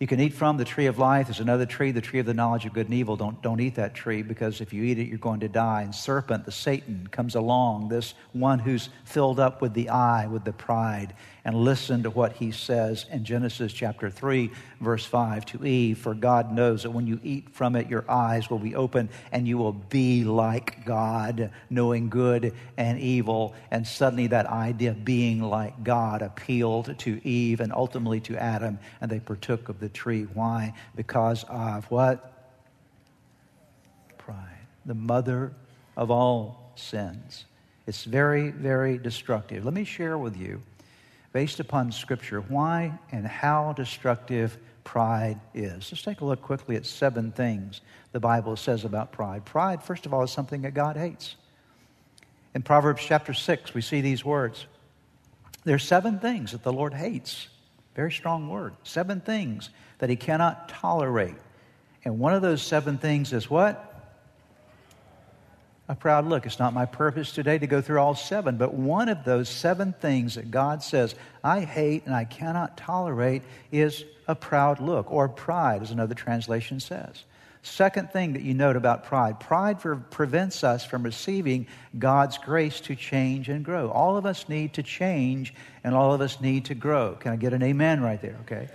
you 0.00 0.08
can 0.08 0.18
eat 0.18 0.32
from 0.32 0.56
the 0.56 0.64
tree 0.64 0.86
of 0.86 0.98
life. 0.98 1.28
There's 1.28 1.38
another 1.38 1.66
tree, 1.66 1.92
the 1.92 2.00
tree 2.00 2.18
of 2.18 2.26
the 2.26 2.34
knowledge 2.34 2.66
of 2.66 2.72
good 2.72 2.86
and 2.86 2.94
evil. 2.94 3.16
Don't, 3.16 3.40
don't 3.42 3.60
eat 3.60 3.76
that 3.76 3.94
tree 3.94 4.22
because 4.22 4.60
if 4.60 4.72
you 4.72 4.82
eat 4.82 4.98
it, 4.98 5.06
you're 5.06 5.18
going 5.18 5.40
to 5.40 5.48
die. 5.48 5.82
And 5.82 5.94
serpent, 5.94 6.44
the 6.44 6.52
Satan, 6.52 7.08
comes 7.12 7.36
along, 7.36 7.88
this 7.88 8.14
one 8.32 8.58
who's 8.58 8.88
filled 9.04 9.38
up 9.38 9.62
with 9.62 9.72
the 9.72 9.90
eye, 9.90 10.26
with 10.26 10.44
the 10.44 10.52
pride, 10.52 11.14
and 11.44 11.54
listen 11.54 12.02
to 12.02 12.10
what 12.10 12.32
he 12.32 12.50
says 12.50 13.06
in 13.12 13.24
Genesis 13.24 13.72
chapter 13.72 14.10
3, 14.10 14.50
verse 14.80 15.04
5 15.04 15.46
to 15.46 15.64
Eve. 15.64 15.98
For 15.98 16.14
God 16.14 16.50
knows 16.50 16.82
that 16.82 16.90
when 16.90 17.06
you 17.06 17.20
eat 17.22 17.50
from 17.50 17.76
it, 17.76 17.88
your 17.88 18.04
eyes 18.10 18.50
will 18.50 18.58
be 18.58 18.74
open 18.74 19.10
and 19.30 19.46
you 19.46 19.58
will 19.58 19.74
be 19.74 20.24
like 20.24 20.84
God, 20.84 21.50
knowing 21.70 22.08
good 22.08 22.52
and 22.76 22.98
evil. 22.98 23.54
And 23.70 23.86
suddenly 23.86 24.26
that 24.28 24.46
idea 24.46 24.90
of 24.90 25.04
being 25.04 25.40
like 25.40 25.84
God 25.84 26.22
appealed 26.22 26.98
to 26.98 27.20
Eve 27.28 27.60
and 27.60 27.72
ultimately 27.72 28.20
to 28.20 28.36
Adam, 28.36 28.78
and 29.00 29.10
they 29.10 29.20
partook 29.20 29.68
of 29.68 29.83
the 29.84 29.90
tree. 29.90 30.22
Why? 30.22 30.72
Because 30.96 31.44
of 31.44 31.84
what? 31.90 32.50
Pride. 34.16 34.66
The 34.86 34.94
mother 34.94 35.52
of 35.94 36.10
all 36.10 36.72
sins. 36.74 37.44
It's 37.86 38.04
very, 38.04 38.50
very 38.50 38.96
destructive. 38.96 39.64
Let 39.64 39.74
me 39.74 39.84
share 39.84 40.16
with 40.16 40.38
you 40.38 40.62
based 41.32 41.60
upon 41.60 41.92
Scripture, 41.92 42.40
why 42.40 42.98
and 43.12 43.26
how 43.26 43.74
destructive 43.74 44.56
pride 44.84 45.38
is. 45.52 45.92
Let's 45.92 46.02
take 46.02 46.22
a 46.22 46.24
look 46.24 46.40
quickly 46.40 46.76
at 46.76 46.86
seven 46.86 47.30
things 47.30 47.82
the 48.12 48.20
Bible 48.20 48.56
says 48.56 48.84
about 48.84 49.12
pride. 49.12 49.44
Pride, 49.44 49.82
first 49.82 50.06
of 50.06 50.14
all, 50.14 50.22
is 50.22 50.30
something 50.30 50.62
that 50.62 50.72
God 50.72 50.96
hates. 50.96 51.36
In 52.54 52.62
Proverbs 52.62 53.02
chapter 53.04 53.34
6, 53.34 53.74
we 53.74 53.82
see 53.82 54.00
these 54.00 54.24
words. 54.24 54.66
There 55.64 55.74
are 55.74 55.78
seven 55.78 56.20
things 56.20 56.52
that 56.52 56.62
the 56.62 56.72
Lord 56.72 56.94
hates. 56.94 57.48
Very 57.94 58.12
strong 58.12 58.48
word. 58.48 58.74
Seven 58.82 59.20
things 59.20 59.70
that 59.98 60.10
he 60.10 60.16
cannot 60.16 60.68
tolerate. 60.68 61.36
And 62.04 62.18
one 62.18 62.34
of 62.34 62.42
those 62.42 62.62
seven 62.62 62.98
things 62.98 63.32
is 63.32 63.48
what? 63.48 63.90
A 65.88 65.94
proud 65.94 66.26
look. 66.26 66.46
It's 66.46 66.58
not 66.58 66.72
my 66.72 66.86
purpose 66.86 67.32
today 67.32 67.58
to 67.58 67.66
go 67.66 67.80
through 67.80 68.00
all 68.00 68.14
seven, 68.14 68.56
but 68.56 68.74
one 68.74 69.08
of 69.08 69.24
those 69.24 69.48
seven 69.48 69.92
things 69.92 70.34
that 70.34 70.50
God 70.50 70.82
says 70.82 71.14
I 71.42 71.60
hate 71.60 72.06
and 72.06 72.14
I 72.14 72.24
cannot 72.24 72.76
tolerate 72.76 73.42
is 73.70 74.04
a 74.26 74.34
proud 74.34 74.80
look, 74.80 75.12
or 75.12 75.28
pride, 75.28 75.82
as 75.82 75.90
another 75.90 76.14
translation 76.14 76.80
says. 76.80 77.24
Second 77.64 78.10
thing 78.10 78.34
that 78.34 78.42
you 78.42 78.52
note 78.52 78.76
about 78.76 79.04
pride 79.04 79.40
pride 79.40 79.78
prevents 80.10 80.62
us 80.62 80.84
from 80.84 81.02
receiving 81.02 81.66
God's 81.98 82.36
grace 82.36 82.78
to 82.82 82.94
change 82.94 83.48
and 83.48 83.64
grow. 83.64 83.88
All 83.88 84.18
of 84.18 84.26
us 84.26 84.50
need 84.50 84.74
to 84.74 84.82
change 84.82 85.54
and 85.82 85.94
all 85.94 86.12
of 86.12 86.20
us 86.20 86.42
need 86.42 86.66
to 86.66 86.74
grow. 86.74 87.14
Can 87.14 87.32
I 87.32 87.36
get 87.36 87.54
an 87.54 87.62
amen 87.62 88.02
right 88.02 88.20
there? 88.20 88.36
Okay. 88.42 88.68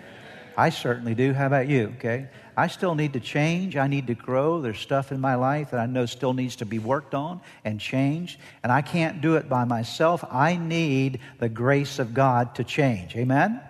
I 0.57 0.71
certainly 0.71 1.13
do. 1.13 1.33
How 1.33 1.45
about 1.45 1.67
you? 1.67 1.93
Okay. 1.99 2.29
I 2.57 2.65
still 2.65 2.95
need 2.95 3.13
to 3.13 3.19
change. 3.19 3.77
I 3.77 3.85
need 3.85 4.07
to 4.07 4.15
grow. 4.15 4.59
There's 4.59 4.79
stuff 4.79 5.11
in 5.11 5.21
my 5.21 5.35
life 5.35 5.69
that 5.69 5.79
I 5.79 5.85
know 5.85 6.07
still 6.07 6.33
needs 6.33 6.55
to 6.57 6.65
be 6.65 6.79
worked 6.79 7.13
on 7.13 7.41
and 7.63 7.79
changed. 7.79 8.39
And 8.63 8.71
I 8.71 8.81
can't 8.81 9.21
do 9.21 9.35
it 9.35 9.47
by 9.47 9.65
myself. 9.65 10.25
I 10.31 10.57
need 10.57 11.19
the 11.37 11.47
grace 11.47 11.99
of 11.99 12.15
God 12.15 12.55
to 12.55 12.63
change. 12.63 13.15
Amen? 13.15 13.61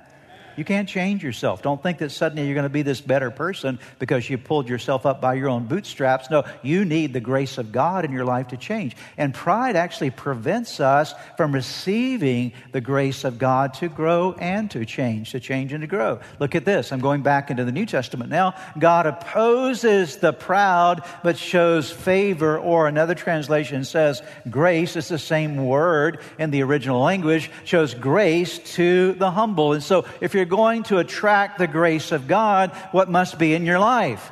You 0.60 0.66
can't 0.66 0.90
change 0.90 1.24
yourself. 1.24 1.62
Don't 1.62 1.82
think 1.82 2.00
that 2.00 2.12
suddenly 2.12 2.46
you're 2.46 2.54
going 2.54 2.64
to 2.64 2.70
be 2.70 2.82
this 2.82 3.00
better 3.00 3.32
person 3.32 3.80
because 3.98 4.30
you 4.30 4.38
pulled 4.38 4.68
yourself 4.68 5.06
up 5.06 5.22
by 5.22 5.36
your 5.36 5.48
own 5.48 5.68
bootstraps. 5.68 6.30
No, 6.30 6.44
you 6.64 6.84
need 6.84 7.14
the 7.14 7.22
grace 7.22 7.58
of 7.58 7.72
God 7.72 8.04
in 8.04 8.12
your 8.12 8.26
life 8.26 8.50
to 8.50 8.58
change. 8.58 8.98
And 9.18 9.34
pride 9.34 9.78
actually 9.78 10.10
prevents 10.10 10.82
us 10.82 11.14
from 11.38 11.54
receiving 11.54 12.52
the 12.74 12.82
grace 12.82 13.24
of 13.24 13.40
God 13.40 13.74
to 13.76 13.88
grow 13.88 14.34
and 14.34 14.70
to 14.72 14.84
change, 14.84 15.32
to 15.32 15.40
change 15.40 15.72
and 15.72 15.80
to 15.80 15.88
grow. 15.88 16.20
Look 16.40 16.56
at 16.56 16.66
this. 16.66 16.92
I'm 16.92 17.00
going 17.00 17.22
back 17.22 17.50
into 17.50 17.64
the 17.64 17.72
New 17.72 17.86
Testament 17.86 18.30
now. 18.30 18.54
God 18.78 19.06
opposes 19.06 20.18
the 20.18 20.34
proud 20.34 21.06
but 21.24 21.38
shows 21.38 21.90
favor, 21.90 22.60
or 22.60 22.90
another 22.90 23.16
translation 23.16 23.86
says 23.86 24.22
grace. 24.50 24.98
It's 24.98 25.08
the 25.08 25.20
same 25.20 25.66
word 25.66 26.20
in 26.38 26.52
the 26.52 26.64
original 26.64 27.00
language, 27.00 27.50
shows 27.64 27.94
grace 27.94 28.60
to 28.76 29.14
the 29.14 29.32
humble. 29.32 29.72
And 29.72 29.82
so 29.82 30.04
if 30.20 30.34
you're 30.34 30.49
going 30.50 30.84
to 30.84 30.98
attract 30.98 31.58
the 31.58 31.68
grace 31.68 32.12
of 32.12 32.28
God, 32.28 32.72
what 32.92 33.10
must 33.10 33.40
be 33.40 33.54
in 33.54 33.66
your 33.66 33.80
life? 33.80 34.32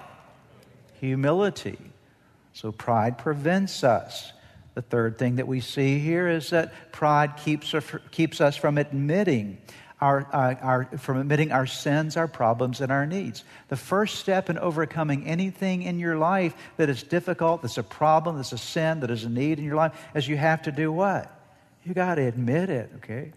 Humility. 1.00 1.78
So 2.54 2.72
pride 2.72 3.18
prevents 3.18 3.84
us. 3.84 4.34
The 4.74 4.82
third 4.82 5.18
thing 5.18 5.38
that 5.38 5.48
we 5.48 5.60
see 5.60 6.00
here 6.00 6.28
is 6.28 6.50
that 6.50 6.92
pride 6.92 7.38
keeps, 7.38 7.74
keeps 8.12 8.42
us 8.42 8.58
from 8.58 8.78
admitting 8.78 9.60
our, 10.00 10.28
uh, 10.32 10.56
our, 10.62 10.86
from 10.98 11.18
admitting 11.20 11.52
our 11.52 11.66
sins, 11.66 12.18
our 12.18 12.28
problems, 12.28 12.82
and 12.82 12.92
our 12.92 13.06
needs. 13.06 13.44
The 13.70 13.76
first 13.76 14.16
step 14.16 14.50
in 14.50 14.58
overcoming 14.60 15.26
anything 15.26 15.82
in 15.82 16.00
your 16.00 16.18
life 16.18 16.54
that 16.78 16.90
is 16.90 17.02
difficult, 17.02 17.64
that's 17.64 17.78
a 17.78 17.84
problem, 17.84 18.36
that's 18.36 18.52
a 18.52 18.58
sin, 18.58 19.00
that 19.00 19.10
is 19.10 19.24
a 19.24 19.30
need 19.30 19.58
in 19.58 19.66
your 19.66 19.76
life, 19.76 19.94
is 20.14 20.28
you 20.28 20.38
have 20.38 20.62
to 20.64 20.72
do 20.72 20.92
what? 20.92 21.32
You 21.84 21.94
got 21.94 22.16
to 22.16 22.22
admit 22.22 22.70
it, 22.70 22.92
okay? 22.98 23.32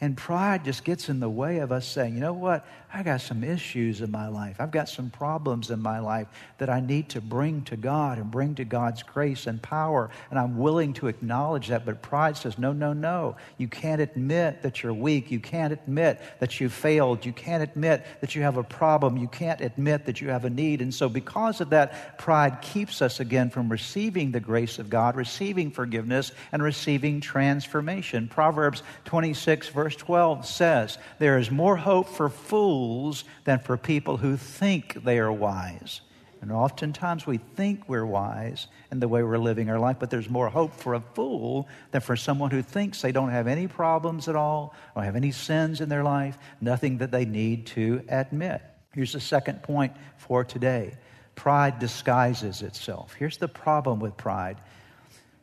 And 0.00 0.16
pride 0.16 0.64
just 0.64 0.84
gets 0.84 1.08
in 1.08 1.20
the 1.20 1.28
way 1.28 1.58
of 1.58 1.72
us 1.72 1.86
saying, 1.86 2.14
you 2.14 2.20
know 2.20 2.32
what? 2.32 2.64
I 2.92 3.02
got 3.02 3.20
some 3.20 3.44
issues 3.44 4.00
in 4.00 4.10
my 4.10 4.28
life. 4.28 4.56
I've 4.60 4.70
got 4.70 4.88
some 4.88 5.10
problems 5.10 5.70
in 5.70 5.78
my 5.78 5.98
life 5.98 6.26
that 6.56 6.70
I 6.70 6.80
need 6.80 7.10
to 7.10 7.20
bring 7.20 7.60
to 7.64 7.76
God 7.76 8.16
and 8.16 8.30
bring 8.30 8.54
to 8.54 8.64
God's 8.64 9.02
grace 9.02 9.46
and 9.46 9.60
power. 9.60 10.08
And 10.30 10.38
I'm 10.38 10.56
willing 10.56 10.94
to 10.94 11.08
acknowledge 11.08 11.68
that. 11.68 11.84
But 11.84 12.00
pride 12.00 12.38
says, 12.38 12.56
no, 12.58 12.72
no, 12.72 12.94
no. 12.94 13.36
You 13.58 13.68
can't 13.68 14.00
admit 14.00 14.62
that 14.62 14.82
you're 14.82 14.94
weak. 14.94 15.30
You 15.30 15.38
can't 15.38 15.70
admit 15.70 16.18
that 16.40 16.60
you 16.60 16.70
failed. 16.70 17.26
You 17.26 17.32
can't 17.34 17.62
admit 17.62 18.06
that 18.22 18.34
you 18.34 18.40
have 18.40 18.56
a 18.56 18.62
problem. 18.62 19.18
You 19.18 19.28
can't 19.28 19.60
admit 19.60 20.06
that 20.06 20.22
you 20.22 20.30
have 20.30 20.46
a 20.46 20.50
need. 20.50 20.80
And 20.80 20.92
so, 20.92 21.10
because 21.10 21.60
of 21.60 21.68
that, 21.70 22.16
pride 22.16 22.62
keeps 22.62 23.02
us 23.02 23.20
again 23.20 23.50
from 23.50 23.68
receiving 23.68 24.32
the 24.32 24.40
grace 24.40 24.78
of 24.78 24.88
God, 24.88 25.14
receiving 25.14 25.70
forgiveness, 25.70 26.32
and 26.52 26.62
receiving 26.62 27.20
transformation. 27.20 28.28
Proverbs 28.28 28.82
26, 29.04 29.68
verse 29.68 29.94
12 29.94 30.46
says, 30.46 30.96
There 31.18 31.36
is 31.36 31.50
more 31.50 31.76
hope 31.76 32.08
for 32.08 32.30
fools 32.30 32.77
fools 32.78 33.24
than 33.42 33.58
for 33.58 33.76
people 33.76 34.16
who 34.16 34.36
think 34.36 35.02
they 35.02 35.18
are 35.18 35.32
wise. 35.32 36.00
And 36.40 36.52
oftentimes 36.52 37.26
we 37.26 37.38
think 37.38 37.88
we're 37.88 38.06
wise 38.06 38.68
in 38.92 39.00
the 39.00 39.08
way 39.08 39.24
we're 39.24 39.36
living 39.36 39.68
our 39.68 39.80
life, 39.80 39.96
but 39.98 40.10
there's 40.10 40.30
more 40.30 40.48
hope 40.48 40.72
for 40.72 40.94
a 40.94 41.00
fool 41.00 41.66
than 41.90 42.00
for 42.00 42.14
someone 42.14 42.52
who 42.52 42.62
thinks 42.62 43.02
they 43.02 43.10
don't 43.10 43.30
have 43.30 43.48
any 43.48 43.66
problems 43.66 44.28
at 44.28 44.36
all, 44.36 44.76
or 44.94 45.02
have 45.02 45.16
any 45.16 45.32
sins 45.32 45.80
in 45.80 45.88
their 45.88 46.04
life, 46.04 46.38
nothing 46.60 46.98
that 46.98 47.10
they 47.10 47.24
need 47.24 47.66
to 47.66 48.00
admit. 48.08 48.62
Here's 48.94 49.12
the 49.12 49.20
second 49.20 49.60
point 49.64 49.92
for 50.16 50.44
today 50.44 50.96
pride 51.34 51.80
disguises 51.80 52.62
itself. 52.62 53.14
Here's 53.18 53.38
the 53.38 53.48
problem 53.48 53.98
with 53.98 54.16
pride 54.16 54.58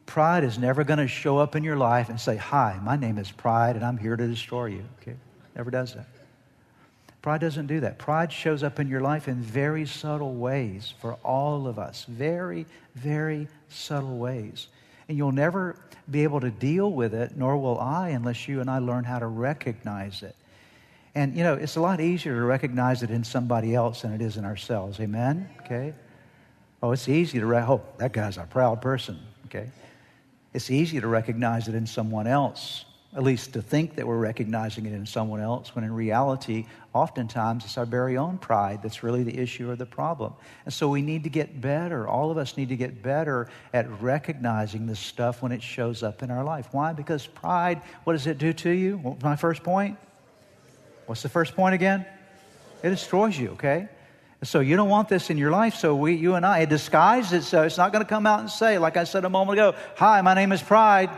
pride 0.06 0.46
is 0.46 0.58
never 0.58 0.86
going 0.86 1.00
to 1.00 1.08
show 1.08 1.38
up 1.38 1.58
in 1.58 1.65
your 1.65 1.75
life 1.75 2.08
and 2.08 2.18
say, 2.18 2.38
Hi, 2.38 2.80
my 2.82 2.96
name 2.96 3.18
is 3.18 3.30
Pride, 3.30 3.75
and 3.75 3.84
I'm 3.84 3.98
here 3.98 4.15
to 4.15 4.27
destroy 4.27 4.68
you. 4.68 4.86
Okay? 5.01 5.15
Never 5.56 5.72
does 5.72 5.96
that. 5.96 6.14
Pride 7.25 7.41
doesn't 7.41 7.65
do 7.65 7.79
that. 7.79 7.98
Pride 7.98 8.32
shows 8.32 8.62
up 8.62 8.79
in 8.79 8.88
your 8.88 9.01
life 9.01 9.27
in 9.27 9.41
very 9.41 9.88
subtle 9.88 10.36
ways 10.36 10.94
for 11.01 11.15
all 11.24 11.65
of 11.65 11.79
us. 11.79 12.05
Very, 12.08 12.67
very 12.94 13.48
subtle 13.67 14.20
ways. 14.20 14.67
And 15.10 15.17
you'll 15.17 15.32
never 15.32 15.75
be 16.12 16.22
able 16.22 16.39
to 16.41 16.51
deal 16.51 16.91
with 16.91 17.15
it, 17.15 17.36
nor 17.36 17.58
will 17.58 17.79
I, 17.79 18.10
unless 18.10 18.48
you 18.48 18.62
and 18.62 18.70
I 18.70 18.77
learn 18.77 19.05
how 19.05 19.17
to 19.17 19.25
recognize 19.25 20.22
it. 20.22 20.36
And, 21.15 21.36
you 21.36 21.44
know, 21.44 21.55
it's 21.55 21.77
a 21.77 21.82
lot 21.82 22.00
easier 22.00 22.36
to 22.36 22.44
recognize 22.44 23.01
it 23.01 23.10
in 23.10 23.24
somebody 23.24 23.74
else 23.74 24.03
than 24.03 24.13
it 24.13 24.22
is 24.22 24.38
in 24.38 24.46
ourselves. 24.46 25.00
Amen? 25.00 25.50
Okay? 25.62 25.96
Oh, 26.84 26.91
it's 26.91 27.10
easy 27.10 27.39
to, 27.39 27.48
re- 27.48 27.58
oh, 27.58 27.82
that 27.98 28.13
guy's 28.13 28.38
a 28.38 28.44
proud 28.44 28.84
person. 28.84 29.17
Okay? 29.48 29.72
It's 30.53 30.70
easy 30.70 31.01
to 31.01 31.08
recognize 31.08 31.67
it 31.67 31.74
in 31.74 31.88
someone 31.88 32.27
else 32.27 32.86
at 33.15 33.24
least 33.24 33.53
to 33.53 33.62
think 33.62 33.95
that 33.95 34.05
we're 34.05 34.17
recognizing 34.17 34.86
it 34.86 34.91
in 34.91 35.05
someone 35.05 35.39
else, 35.39 35.74
when 35.74 35.86
in 35.86 35.93
reality, 35.93 36.65
oftentimes 36.93 37.63
it's 37.63 37.77
our 37.77 37.86
very 37.86 38.17
own 38.17 38.38
pride 38.38 38.84
that's 38.84 39.03
really 39.03 39.24
the 39.24 39.38
issue 39.38 39.69
or 39.69 39.77
the 39.77 39.86
problem. 39.86 40.34
And 40.65 40.74
so 40.74 40.89
we 40.89 41.01
need 41.01 41.24
to 41.24 41.29
get 41.29 41.62
better. 41.62 42.07
All 42.07 42.29
of 42.29 42.38
us 42.38 42.57
need 42.57 42.69
to 42.69 42.75
get 42.75 43.01
better 43.01 43.48
at 43.74 43.89
recognizing 44.01 44.86
this 44.86 45.00
stuff 45.00 45.41
when 45.41 45.53
it 45.53 45.63
shows 45.63 46.03
up 46.03 46.24
in 46.24 46.29
our 46.31 46.43
life. 46.43 46.67
Why? 46.72 46.91
Because 46.91 47.25
pride, 47.25 47.81
what 48.03 48.13
does 48.13 48.27
it 48.27 48.38
do 48.38 48.51
to 48.51 48.69
you? 48.69 49.17
My 49.24 49.38
first 49.38 49.63
point? 49.63 49.98
What's 51.05 51.22
the 51.22 51.29
first 51.29 51.55
point 51.55 51.74
again? 51.74 52.05
It 52.84 52.89
destroys 52.89 53.39
you, 53.39 53.51
okay? 53.51 53.88
So 54.43 54.60
you 54.60 54.75
don't 54.75 54.89
want 54.89 55.07
this 55.07 55.29
in 55.29 55.38
your 55.38 55.51
life. 55.51 55.75
So 55.75 55.95
we, 55.95 56.15
you 56.15 56.36
and 56.36 56.45
I, 56.45 56.60
it 56.60 56.69
disguises 56.69 57.31
it 57.31 57.43
so 57.43 57.63
it's 57.63 57.77
not 57.77 57.93
going 57.93 58.03
to 58.03 58.10
come 58.10 58.27
out 58.27 58.41
and 58.41 58.50
say, 58.50 58.77
like 58.77 58.98
I 58.98 59.05
said 59.05 59.24
a 59.24 59.29
moment 59.29 59.57
ago, 59.57 59.75
hi, 59.95 60.19
my 60.22 60.34
name 60.34 60.51
is 60.51 60.62
Pride. 60.62 61.10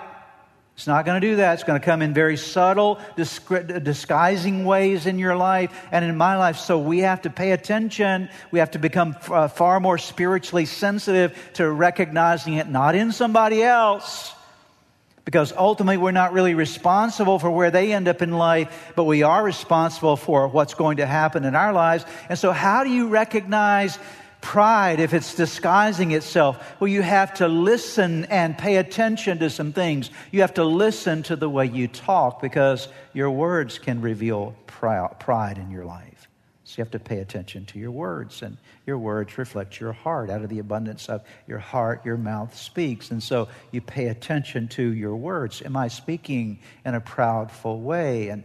It's 0.77 0.85
not 0.85 1.05
going 1.05 1.19
to 1.19 1.27
do 1.27 1.37
that. 1.37 1.55
It's 1.55 1.63
going 1.63 1.79
to 1.79 1.83
come 1.83 2.03
in 2.03 2.13
very 2.13 2.37
subtle, 2.37 2.99
disguising 3.15 4.63
ways 4.63 5.07
in 5.07 5.17
your 5.17 5.35
life 5.35 5.75
and 5.91 6.05
in 6.05 6.15
my 6.15 6.37
life. 6.37 6.59
So 6.59 6.77
we 6.77 6.99
have 6.99 7.23
to 7.23 7.31
pay 7.31 7.51
attention. 7.51 8.29
We 8.51 8.59
have 8.59 8.69
to 8.71 8.79
become 8.79 9.15
uh, 9.27 9.47
far 9.47 9.79
more 9.79 9.97
spiritually 9.97 10.67
sensitive 10.67 11.35
to 11.53 11.67
recognizing 11.67 12.53
it 12.53 12.69
not 12.69 12.93
in 12.93 13.11
somebody 13.11 13.63
else. 13.63 14.31
Because 15.25 15.51
ultimately, 15.51 15.97
we're 15.97 16.11
not 16.11 16.31
really 16.31 16.53
responsible 16.53 17.39
for 17.39 17.49
where 17.49 17.71
they 17.71 17.91
end 17.91 18.07
up 18.07 18.21
in 18.21 18.31
life, 18.31 18.93
but 18.95 19.05
we 19.05 19.23
are 19.23 19.43
responsible 19.43 20.15
for 20.15 20.47
what's 20.47 20.75
going 20.75 20.97
to 20.97 21.07
happen 21.07 21.43
in 21.43 21.55
our 21.55 21.73
lives. 21.73 22.05
And 22.29 22.37
so, 22.37 22.51
how 22.51 22.83
do 22.83 22.91
you 22.91 23.07
recognize 23.07 23.97
pride 24.47 25.01
if 25.01 25.13
it's 25.13 25.35
disguising 25.35 26.11
itself? 26.11 26.57
Well, 26.79 26.87
you 26.87 27.01
have 27.01 27.33
to 27.35 27.49
listen 27.49 28.23
and 28.25 28.57
pay 28.57 28.77
attention 28.77 29.39
to 29.39 29.49
some 29.49 29.73
things. 29.73 30.09
You 30.31 30.39
have 30.39 30.53
to 30.53 30.63
listen 30.63 31.23
to 31.23 31.35
the 31.35 31.49
way 31.49 31.65
you 31.65 31.89
talk 31.89 32.41
because 32.41 32.87
your 33.13 33.29
words 33.29 33.77
can 33.77 33.99
reveal 33.99 34.55
pride 34.67 35.57
in 35.57 35.69
your 35.69 35.83
life. 35.83 36.29
So 36.63 36.75
you 36.77 36.81
have 36.85 36.91
to 36.91 36.99
pay 36.99 37.19
attention 37.19 37.65
to 37.65 37.79
your 37.79 37.91
words, 37.91 38.41
and 38.41 38.57
your 38.85 38.97
words 38.97 39.37
reflect 39.37 39.81
your 39.81 39.91
heart. 39.91 40.29
Out 40.29 40.43
of 40.43 40.49
the 40.49 40.59
abundance 40.59 41.09
of 41.09 41.23
your 41.45 41.59
heart, 41.59 42.05
your 42.05 42.17
mouth 42.17 42.55
speaks. 42.55 43.11
And 43.11 43.21
so 43.21 43.49
you 43.73 43.81
pay 43.81 44.07
attention 44.07 44.69
to 44.69 44.83
your 44.93 45.15
words. 45.17 45.61
Am 45.61 45.75
I 45.75 45.89
speaking 45.89 46.59
in 46.85 46.95
a 46.95 47.01
proudful 47.01 47.81
way? 47.81 48.29
And 48.29 48.43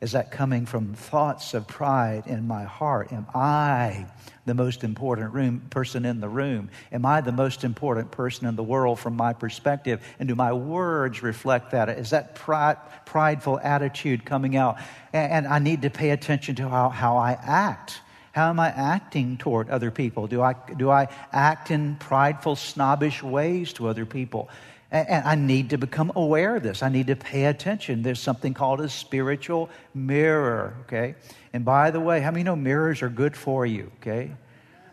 is 0.00 0.12
that 0.12 0.30
coming 0.30 0.66
from 0.66 0.94
thoughts 0.94 1.54
of 1.54 1.66
pride 1.66 2.24
in 2.26 2.46
my 2.46 2.64
heart? 2.64 3.12
Am 3.12 3.26
I 3.34 4.06
the 4.44 4.54
most 4.54 4.84
important 4.84 5.32
room, 5.32 5.60
person 5.70 6.04
in 6.04 6.20
the 6.20 6.28
room? 6.28 6.70
Am 6.92 7.06
I 7.06 7.20
the 7.20 7.32
most 7.32 7.64
important 7.64 8.10
person 8.10 8.46
in 8.46 8.56
the 8.56 8.62
world 8.62 8.98
from 8.98 9.16
my 9.16 9.32
perspective? 9.32 10.04
And 10.18 10.28
do 10.28 10.34
my 10.34 10.52
words 10.52 11.22
reflect 11.22 11.70
that? 11.70 11.88
Is 11.88 12.10
that 12.10 12.34
pride, 12.34 12.76
prideful 13.06 13.58
attitude 13.58 14.24
coming 14.24 14.56
out? 14.56 14.78
And, 15.12 15.32
and 15.32 15.46
I 15.46 15.58
need 15.58 15.82
to 15.82 15.90
pay 15.90 16.10
attention 16.10 16.56
to 16.56 16.68
how, 16.68 16.90
how 16.90 17.16
I 17.16 17.32
act 17.32 18.00
How 18.32 18.50
am 18.50 18.60
I 18.60 18.68
acting 18.68 19.38
toward 19.38 19.70
other 19.70 19.90
people? 19.90 20.26
Do 20.26 20.42
I, 20.42 20.54
do 20.76 20.90
I 20.90 21.08
act 21.32 21.70
in 21.70 21.96
prideful, 21.96 22.54
snobbish 22.54 23.22
ways 23.22 23.72
to 23.74 23.88
other 23.88 24.04
people? 24.04 24.50
And, 24.90 25.24
I 25.24 25.34
need 25.34 25.70
to 25.70 25.78
become 25.78 26.12
aware 26.14 26.56
of 26.56 26.62
this. 26.62 26.82
I 26.82 26.88
need 26.88 27.08
to 27.08 27.16
pay 27.16 27.46
attention. 27.46 28.02
There's 28.02 28.20
something 28.20 28.54
called 28.54 28.80
a 28.80 28.88
spiritual 28.88 29.68
mirror, 29.94 30.76
okay? 30.82 31.16
And 31.52 31.64
by 31.64 31.90
the 31.90 32.00
way, 32.00 32.20
how 32.20 32.30
many 32.30 32.44
know 32.44 32.54
mirrors 32.54 33.02
are 33.02 33.08
good 33.08 33.36
for 33.36 33.66
you, 33.66 33.90
okay? 34.00 34.30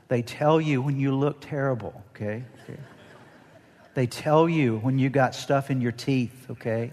They 0.08 0.22
tell 0.22 0.60
you 0.60 0.82
when 0.82 1.00
you 1.00 1.16
look 1.16 1.42
terrible, 1.42 2.04
okay? 2.16 2.44
okay. 2.64 2.80
They 3.94 4.08
tell 4.08 4.50
you 4.50 4.78
when 4.80 4.98
you 4.98 5.10
got 5.10 5.36
stuff 5.36 5.70
in 5.70 5.80
your 5.80 5.92
teeth, 5.92 6.48
okay? 6.50 6.92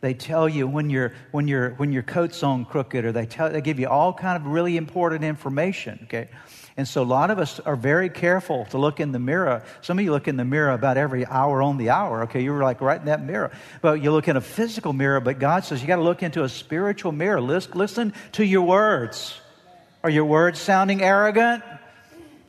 They 0.00 0.14
tell 0.14 0.48
you 0.48 0.68
when, 0.68 0.90
your 0.90 1.14
when, 1.32 1.48
your 1.48 1.70
when 1.70 1.92
your 1.92 2.02
coat's 2.02 2.42
on 2.42 2.64
crooked, 2.64 3.04
or 3.04 3.12
they, 3.12 3.26
tell, 3.26 3.50
they 3.50 3.60
give 3.60 3.80
you 3.80 3.88
all 3.88 4.12
kind 4.12 4.36
of 4.36 4.46
really 4.46 4.76
important 4.76 5.24
information, 5.24 5.98
okay? 6.04 6.28
And 6.76 6.88
so 6.88 7.02
a 7.02 7.04
lot 7.04 7.30
of 7.30 7.38
us 7.38 7.60
are 7.60 7.76
very 7.76 8.08
careful 8.08 8.64
to 8.66 8.78
look 8.78 8.98
in 8.98 9.12
the 9.12 9.20
mirror. 9.20 9.62
Some 9.80 9.98
of 9.98 10.04
you 10.04 10.10
look 10.10 10.26
in 10.26 10.36
the 10.36 10.44
mirror 10.44 10.72
about 10.72 10.96
every 10.96 11.24
hour 11.24 11.62
on 11.62 11.76
the 11.76 11.90
hour, 11.90 12.24
okay? 12.24 12.42
You're 12.42 12.62
like 12.64 12.80
right 12.80 12.98
in 12.98 13.06
that 13.06 13.22
mirror. 13.22 13.52
But 13.80 14.02
you 14.02 14.10
look 14.10 14.26
in 14.26 14.36
a 14.36 14.40
physical 14.40 14.92
mirror, 14.92 15.20
but 15.20 15.38
God 15.38 15.64
says 15.64 15.80
you 15.80 15.86
got 15.86 15.96
to 15.96 16.02
look 16.02 16.24
into 16.24 16.42
a 16.42 16.48
spiritual 16.48 17.12
mirror. 17.12 17.40
Listen 17.40 18.12
to 18.32 18.44
your 18.44 18.62
words. 18.62 19.40
Are 20.02 20.10
your 20.10 20.24
words 20.24 20.58
sounding 20.60 21.00
arrogant? 21.00 21.62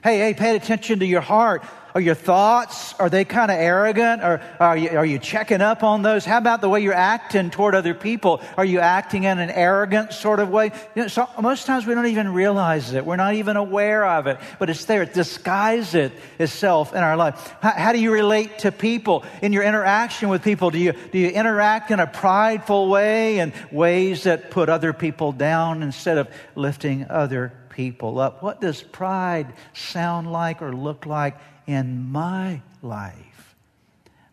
Hey, 0.03 0.17
hey, 0.17 0.33
pay 0.33 0.55
attention 0.55 0.99
to 0.99 1.05
your 1.05 1.21
heart. 1.21 1.63
Are 1.95 2.01
your 2.01 2.13
thoughts, 2.13 2.93
are 2.99 3.09
they 3.09 3.23
kind 3.23 3.49
of 3.49 3.57
arrogant? 3.57 4.21
Or 4.21 4.41
are 4.59 4.75
you, 4.75 4.89
are 4.89 5.05
you 5.05 5.17
checking 5.17 5.61
up 5.61 5.81
on 5.81 6.01
those? 6.01 6.25
How 6.25 6.37
about 6.39 6.59
the 6.59 6.67
way 6.67 6.81
you're 6.81 6.93
acting 6.93 7.49
toward 7.49 7.73
other 7.73 7.93
people? 7.93 8.41
Are 8.57 8.65
you 8.65 8.81
acting 8.81 9.23
in 9.23 9.39
an 9.39 9.49
arrogant 9.49 10.11
sort 10.11 10.41
of 10.41 10.49
way? 10.49 10.71
You 10.93 11.03
know, 11.03 11.07
so 11.07 11.29
most 11.41 11.65
times 11.65 11.85
we 11.85 11.93
don't 11.93 12.07
even 12.07 12.33
realize 12.33 12.91
it. 12.91 13.05
We're 13.05 13.15
not 13.15 13.35
even 13.35 13.55
aware 13.55 14.05
of 14.05 14.27
it, 14.27 14.39
but 14.59 14.69
it's 14.69 14.83
there. 14.83 15.03
It 15.03 15.13
disguises 15.13 15.95
it 15.95 16.11
itself 16.37 16.93
in 16.93 17.01
our 17.01 17.15
life. 17.15 17.55
How, 17.61 17.71
how 17.71 17.93
do 17.93 17.99
you 18.01 18.11
relate 18.11 18.59
to 18.59 18.73
people 18.73 19.23
in 19.41 19.53
your 19.53 19.63
interaction 19.63 20.27
with 20.27 20.43
people? 20.43 20.71
Do 20.71 20.79
you, 20.79 20.91
do 21.13 21.17
you 21.17 21.29
interact 21.29 21.91
in 21.91 22.01
a 22.01 22.07
prideful 22.07 22.89
way 22.89 23.39
and 23.39 23.53
ways 23.71 24.23
that 24.23 24.51
put 24.51 24.67
other 24.67 24.91
people 24.91 25.31
down 25.31 25.81
instead 25.81 26.17
of 26.17 26.27
lifting 26.55 27.05
other 27.09 27.53
people 27.69 28.19
up? 28.19 28.43
What 28.43 28.59
does 28.59 28.81
pride 28.83 29.53
sound 29.71 30.29
like 30.29 30.61
or 30.61 30.73
look 30.73 31.05
like 31.05 31.37
in 31.67 32.11
my 32.11 32.61
life. 32.81 33.55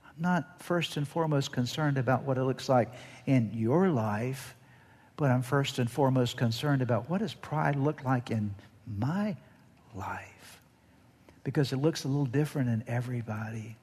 I'm 0.06 0.22
not 0.22 0.62
first 0.62 0.96
and 0.96 1.06
foremost 1.06 1.52
concerned 1.52 1.98
about 1.98 2.24
what 2.24 2.38
it 2.38 2.44
looks 2.44 2.68
like 2.68 2.92
in 3.26 3.50
your 3.54 3.88
life, 3.88 4.54
but 5.16 5.30
I'm 5.30 5.42
first 5.42 5.78
and 5.78 5.90
foremost 5.90 6.36
concerned 6.36 6.82
about 6.82 7.08
what 7.08 7.18
does 7.18 7.34
pride 7.34 7.76
look 7.76 8.04
like 8.04 8.30
in 8.30 8.54
my 8.98 9.36
life? 9.94 10.60
Because 11.44 11.72
it 11.72 11.76
looks 11.76 12.04
a 12.04 12.08
little 12.08 12.26
different 12.26 12.68
in 12.68 12.84
everybody. 12.86 13.76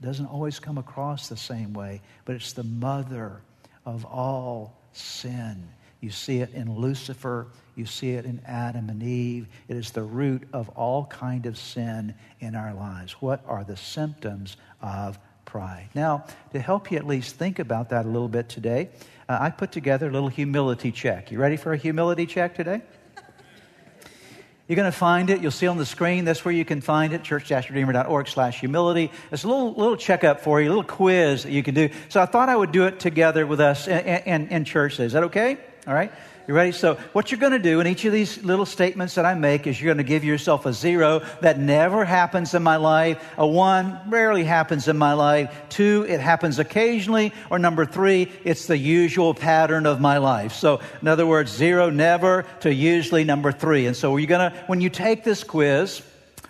It 0.00 0.04
doesn't 0.04 0.26
always 0.26 0.58
come 0.58 0.78
across 0.78 1.28
the 1.28 1.36
same 1.36 1.72
way, 1.72 2.02
but 2.24 2.36
it's 2.36 2.52
the 2.52 2.64
mother 2.64 3.40
of 3.84 4.04
all 4.04 4.76
sin. 4.92 5.68
You 6.00 6.10
see 6.10 6.38
it 6.38 6.52
in 6.52 6.76
Lucifer. 6.76 7.48
You 7.74 7.86
see 7.86 8.12
it 8.12 8.24
in 8.24 8.40
Adam 8.46 8.88
and 8.88 9.02
Eve. 9.02 9.48
It 9.68 9.76
is 9.76 9.90
the 9.90 10.02
root 10.02 10.42
of 10.52 10.68
all 10.70 11.06
kind 11.06 11.46
of 11.46 11.58
sin 11.58 12.14
in 12.40 12.54
our 12.54 12.74
lives. 12.74 13.12
What 13.20 13.42
are 13.46 13.64
the 13.64 13.76
symptoms 13.76 14.56
of 14.80 15.18
pride? 15.44 15.88
Now, 15.94 16.24
to 16.52 16.60
help 16.60 16.90
you 16.90 16.98
at 16.98 17.06
least 17.06 17.36
think 17.36 17.58
about 17.58 17.90
that 17.90 18.04
a 18.04 18.08
little 18.08 18.28
bit 18.28 18.48
today, 18.48 18.90
uh, 19.28 19.38
I 19.40 19.50
put 19.50 19.72
together 19.72 20.08
a 20.08 20.12
little 20.12 20.28
humility 20.28 20.92
check. 20.92 21.30
You 21.30 21.38
ready 21.38 21.56
for 21.56 21.72
a 21.72 21.76
humility 21.76 22.26
check 22.26 22.54
today? 22.54 22.82
You're 24.68 24.76
going 24.76 24.90
to 24.90 24.96
find 24.96 25.30
it. 25.30 25.40
You'll 25.40 25.50
see 25.50 25.66
on 25.66 25.78
the 25.78 25.86
screen. 25.86 26.24
That's 26.24 26.44
where 26.44 26.54
you 26.54 26.64
can 26.64 26.80
find 26.80 27.12
it, 27.12 27.24
church-redeemer.org 27.24 28.28
slash 28.28 28.60
humility. 28.60 29.10
It's 29.32 29.44
a 29.44 29.48
little, 29.48 29.72
little 29.72 29.96
checkup 29.96 30.40
for 30.40 30.60
you, 30.60 30.68
a 30.68 30.70
little 30.70 30.84
quiz 30.84 31.44
that 31.44 31.52
you 31.52 31.62
can 31.62 31.74
do. 31.74 31.88
So 32.10 32.20
I 32.20 32.26
thought 32.26 32.48
I 32.48 32.56
would 32.56 32.72
do 32.72 32.84
it 32.84 33.00
together 33.00 33.46
with 33.46 33.60
us 33.60 33.88
in, 33.88 33.98
in, 33.98 34.48
in 34.48 34.64
church. 34.64 35.00
Is 35.00 35.12
that 35.12 35.24
okay? 35.24 35.58
All 35.86 35.94
right? 35.94 36.12
You 36.48 36.54
ready? 36.54 36.70
So, 36.70 36.94
what 37.12 37.30
you're 37.30 37.40
going 37.40 37.52
to 37.52 37.58
do 37.58 37.80
in 37.80 37.88
each 37.88 38.04
of 38.04 38.12
these 38.12 38.42
little 38.44 38.66
statements 38.66 39.16
that 39.16 39.24
I 39.24 39.34
make 39.34 39.66
is 39.66 39.80
you're 39.80 39.92
going 39.92 40.04
to 40.04 40.08
give 40.08 40.24
yourself 40.24 40.64
a 40.64 40.72
zero 40.72 41.22
that 41.40 41.58
never 41.58 42.04
happens 42.04 42.54
in 42.54 42.62
my 42.62 42.76
life, 42.76 43.20
a 43.36 43.46
one 43.46 43.98
rarely 44.08 44.44
happens 44.44 44.86
in 44.86 44.96
my 44.96 45.12
life, 45.12 45.52
two, 45.68 46.06
it 46.08 46.20
happens 46.20 46.60
occasionally, 46.60 47.32
or 47.50 47.58
number 47.58 47.84
three, 47.84 48.30
it's 48.44 48.66
the 48.66 48.78
usual 48.78 49.34
pattern 49.34 49.86
of 49.86 50.00
my 50.00 50.18
life. 50.18 50.52
So, 50.52 50.80
in 51.02 51.08
other 51.08 51.26
words, 51.26 51.50
zero 51.50 51.90
never 51.90 52.44
to 52.60 52.72
usually 52.72 53.24
number 53.24 53.50
three. 53.50 53.86
And 53.86 53.96
so, 53.96 54.16
you're 54.16 54.28
going 54.28 54.52
to, 54.52 54.56
when 54.68 54.80
you 54.80 54.90
take 54.90 55.24
this 55.24 55.42
quiz, 55.42 56.00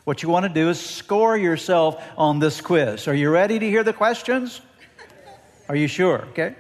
what 0.04 0.22
you 0.22 0.28
want 0.28 0.44
to 0.44 0.50
do 0.50 0.68
is 0.68 0.78
score 0.78 1.38
yourself 1.38 2.02
on 2.18 2.38
this 2.38 2.60
quiz. 2.60 3.08
Are 3.08 3.14
you 3.14 3.30
ready 3.30 3.58
to 3.58 3.66
hear 3.68 3.82
the 3.82 3.94
questions? 3.94 4.60
Are 5.68 5.76
you 5.76 5.88
sure? 5.88 6.26
Okay. 6.30 6.54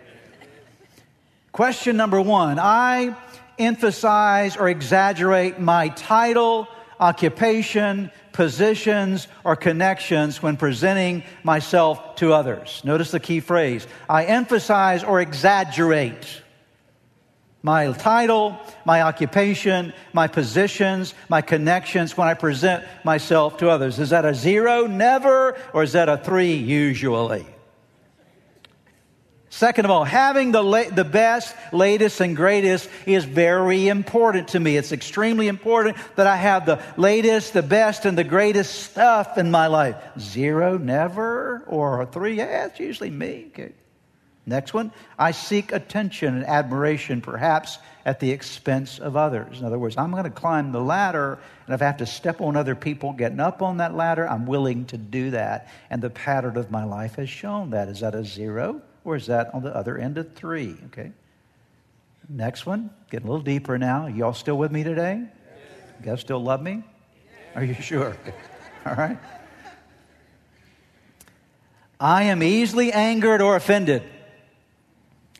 Question 1.56 1.96
number 1.96 2.20
one 2.20 2.58
I 2.58 3.16
emphasize 3.58 4.58
or 4.58 4.68
exaggerate 4.68 5.58
my 5.58 5.88
title, 5.88 6.68
occupation, 7.00 8.10
positions, 8.32 9.26
or 9.42 9.56
connections 9.56 10.42
when 10.42 10.58
presenting 10.58 11.22
myself 11.44 12.16
to 12.16 12.34
others. 12.34 12.82
Notice 12.84 13.10
the 13.10 13.20
key 13.20 13.40
phrase 13.40 13.86
I 14.06 14.26
emphasize 14.26 15.02
or 15.02 15.22
exaggerate 15.22 16.42
my 17.62 17.90
title, 17.92 18.58
my 18.84 19.00
occupation, 19.00 19.94
my 20.12 20.26
positions, 20.26 21.14
my 21.30 21.40
connections 21.40 22.18
when 22.18 22.28
I 22.28 22.34
present 22.34 22.84
myself 23.02 23.56
to 23.56 23.70
others. 23.70 23.98
Is 23.98 24.10
that 24.10 24.26
a 24.26 24.34
zero, 24.34 24.86
never, 24.86 25.56
or 25.72 25.84
is 25.84 25.92
that 25.92 26.10
a 26.10 26.18
three, 26.18 26.52
usually? 26.52 27.46
Second 29.56 29.86
of 29.86 29.90
all, 29.90 30.04
having 30.04 30.52
the, 30.52 30.62
la- 30.62 30.90
the 30.90 31.02
best, 31.02 31.56
latest, 31.72 32.20
and 32.20 32.36
greatest 32.36 32.90
is 33.06 33.24
very 33.24 33.88
important 33.88 34.48
to 34.48 34.60
me. 34.60 34.76
It's 34.76 34.92
extremely 34.92 35.48
important 35.48 35.96
that 36.16 36.26
I 36.26 36.36
have 36.36 36.66
the 36.66 36.82
latest, 36.98 37.54
the 37.54 37.62
best, 37.62 38.04
and 38.04 38.18
the 38.18 38.22
greatest 38.22 38.74
stuff 38.82 39.38
in 39.38 39.50
my 39.50 39.68
life. 39.68 39.96
Zero, 40.18 40.76
never, 40.76 41.64
or 41.68 42.04
three, 42.04 42.34
yeah, 42.34 42.66
it's 42.66 42.78
usually 42.78 43.08
me. 43.08 43.46
Okay. 43.48 43.72
Next 44.44 44.74
one, 44.74 44.92
I 45.18 45.30
seek 45.30 45.72
attention 45.72 46.36
and 46.36 46.44
admiration, 46.44 47.22
perhaps 47.22 47.78
at 48.04 48.20
the 48.20 48.32
expense 48.32 48.98
of 48.98 49.16
others. 49.16 49.60
In 49.60 49.64
other 49.64 49.78
words, 49.78 49.96
I'm 49.96 50.10
going 50.10 50.24
to 50.24 50.30
climb 50.30 50.70
the 50.70 50.82
ladder, 50.82 51.38
and 51.66 51.74
if 51.74 51.80
I 51.80 51.86
have 51.86 51.96
to 51.96 52.06
step 52.06 52.42
on 52.42 52.56
other 52.56 52.74
people 52.74 53.14
getting 53.14 53.40
up 53.40 53.62
on 53.62 53.78
that 53.78 53.94
ladder, 53.94 54.28
I'm 54.28 54.44
willing 54.44 54.84
to 54.88 54.98
do 54.98 55.30
that. 55.30 55.68
And 55.88 56.02
the 56.02 56.10
pattern 56.10 56.58
of 56.58 56.70
my 56.70 56.84
life 56.84 57.14
has 57.14 57.30
shown 57.30 57.70
that. 57.70 57.88
Is 57.88 58.00
that 58.00 58.14
a 58.14 58.22
zero? 58.22 58.82
Or 59.06 59.14
is 59.14 59.26
that 59.26 59.54
on 59.54 59.62
the 59.62 59.74
other 59.74 59.96
end 59.96 60.18
of 60.18 60.34
three? 60.34 60.76
Okay. 60.86 61.12
Next 62.28 62.66
one, 62.66 62.90
getting 63.08 63.28
a 63.28 63.30
little 63.30 63.44
deeper 63.44 63.78
now. 63.78 64.08
Y'all 64.08 64.34
still 64.34 64.58
with 64.58 64.72
me 64.72 64.82
today? 64.82 65.22
You 66.00 66.04
guys 66.04 66.20
still 66.20 66.42
love 66.42 66.60
me? 66.60 66.82
Are 67.54 67.62
you 67.62 67.74
sure? 67.74 68.16
All 68.84 68.96
right. 68.96 69.16
I 72.00 72.24
am 72.24 72.42
easily 72.42 72.92
angered 72.92 73.40
or 73.40 73.54
offended. 73.54 74.02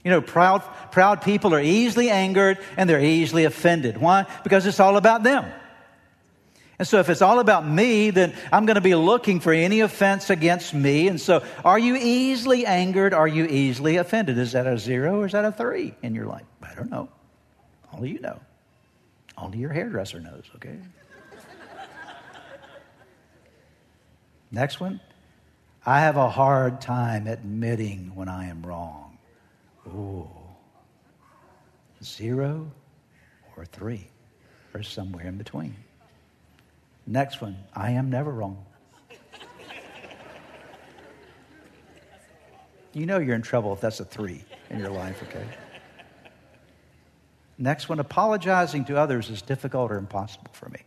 You 0.04 0.12
know, 0.12 0.20
proud, 0.20 0.62
proud 0.92 1.22
people 1.22 1.52
are 1.52 1.60
easily 1.60 2.08
angered 2.08 2.58
and 2.76 2.88
they're 2.88 3.04
easily 3.04 3.44
offended. 3.44 3.98
Why? 3.98 4.26
Because 4.44 4.64
it's 4.64 4.78
all 4.78 4.96
about 4.96 5.24
them. 5.24 5.44
And 6.78 6.86
so 6.86 6.98
if 6.98 7.08
it's 7.08 7.22
all 7.22 7.38
about 7.38 7.66
me, 7.66 8.10
then 8.10 8.34
I'm 8.52 8.66
going 8.66 8.74
to 8.74 8.82
be 8.82 8.94
looking 8.94 9.40
for 9.40 9.52
any 9.52 9.80
offense 9.80 10.28
against 10.28 10.74
me. 10.74 11.08
And 11.08 11.18
so 11.20 11.42
are 11.64 11.78
you 11.78 11.96
easily 11.96 12.66
angered? 12.66 13.14
Are 13.14 13.28
you 13.28 13.46
easily 13.46 13.96
offended? 13.96 14.36
Is 14.38 14.52
that 14.52 14.66
a 14.66 14.76
zero 14.78 15.20
or 15.20 15.26
is 15.26 15.32
that 15.32 15.44
a 15.44 15.52
three 15.52 15.94
in 16.02 16.14
your 16.14 16.26
life? 16.26 16.44
I 16.62 16.74
don't 16.74 16.90
know. 16.90 17.08
Only 17.92 18.10
you 18.10 18.20
know. 18.20 18.38
Only 19.38 19.58
your 19.58 19.72
hairdresser 19.72 20.20
knows, 20.20 20.44
okay? 20.56 20.78
Next 24.50 24.80
one. 24.80 25.00
I 25.84 26.00
have 26.00 26.16
a 26.16 26.28
hard 26.28 26.80
time 26.80 27.26
admitting 27.26 28.14
when 28.14 28.28
I 28.28 28.48
am 28.48 28.64
wrong. 28.66 29.18
Ooh. 29.88 30.28
Zero 32.02 32.70
or 33.56 33.64
three 33.64 34.08
or 34.74 34.82
somewhere 34.82 35.26
in 35.26 35.38
between. 35.38 35.76
Next 37.06 37.40
one, 37.40 37.56
I 37.74 37.92
am 37.92 38.10
never 38.10 38.30
wrong. 38.30 38.64
You 42.92 43.06
know 43.06 43.18
you're 43.18 43.34
in 43.34 43.42
trouble 43.42 43.72
if 43.74 43.80
that's 43.80 44.00
a 44.00 44.04
three 44.04 44.42
in 44.70 44.78
your 44.78 44.90
life, 44.90 45.22
okay? 45.24 45.44
Next 47.58 47.88
one, 47.88 48.00
apologizing 48.00 48.86
to 48.86 48.98
others 48.98 49.30
is 49.30 49.42
difficult 49.42 49.90
or 49.90 49.98
impossible 49.98 50.50
for 50.52 50.68
me. 50.70 50.80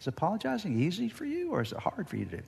Is 0.00 0.06
apologizing 0.06 0.80
easy 0.80 1.08
for 1.08 1.24
you 1.24 1.50
or 1.50 1.62
is 1.62 1.72
it 1.72 1.78
hard 1.78 2.08
for 2.08 2.16
you 2.16 2.26
to 2.26 2.36
do? 2.38 2.42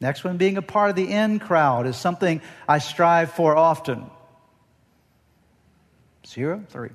Next 0.00 0.24
one, 0.24 0.36
being 0.36 0.58
a 0.58 0.62
part 0.62 0.90
of 0.90 0.96
the 0.96 1.10
in 1.10 1.38
crowd 1.38 1.86
is 1.86 1.96
something 1.96 2.42
I 2.68 2.78
strive 2.78 3.32
for 3.32 3.56
often. 3.56 4.10
Zero, 6.26 6.62
three. 6.68 6.90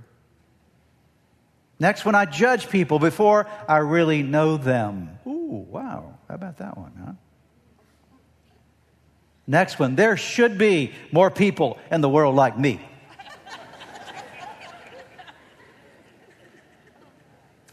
Next 1.82 2.06
one, 2.06 2.14
I 2.14 2.26
judge 2.26 2.70
people 2.70 3.00
before 3.00 3.48
I 3.68 3.78
really 3.78 4.22
know 4.22 4.58
them. 4.58 5.18
Ooh, 5.26 5.66
wow. 5.68 6.14
How 6.28 6.36
about 6.36 6.58
that 6.58 6.78
one, 6.78 6.92
huh? 7.04 7.14
Next 9.48 9.80
one, 9.80 9.96
there 9.96 10.16
should 10.16 10.60
be 10.60 10.92
more 11.12 11.32
people 11.32 11.80
in 11.90 12.02
the 12.02 12.08
world 12.08 12.36
like 12.36 12.56
me. 12.56 12.80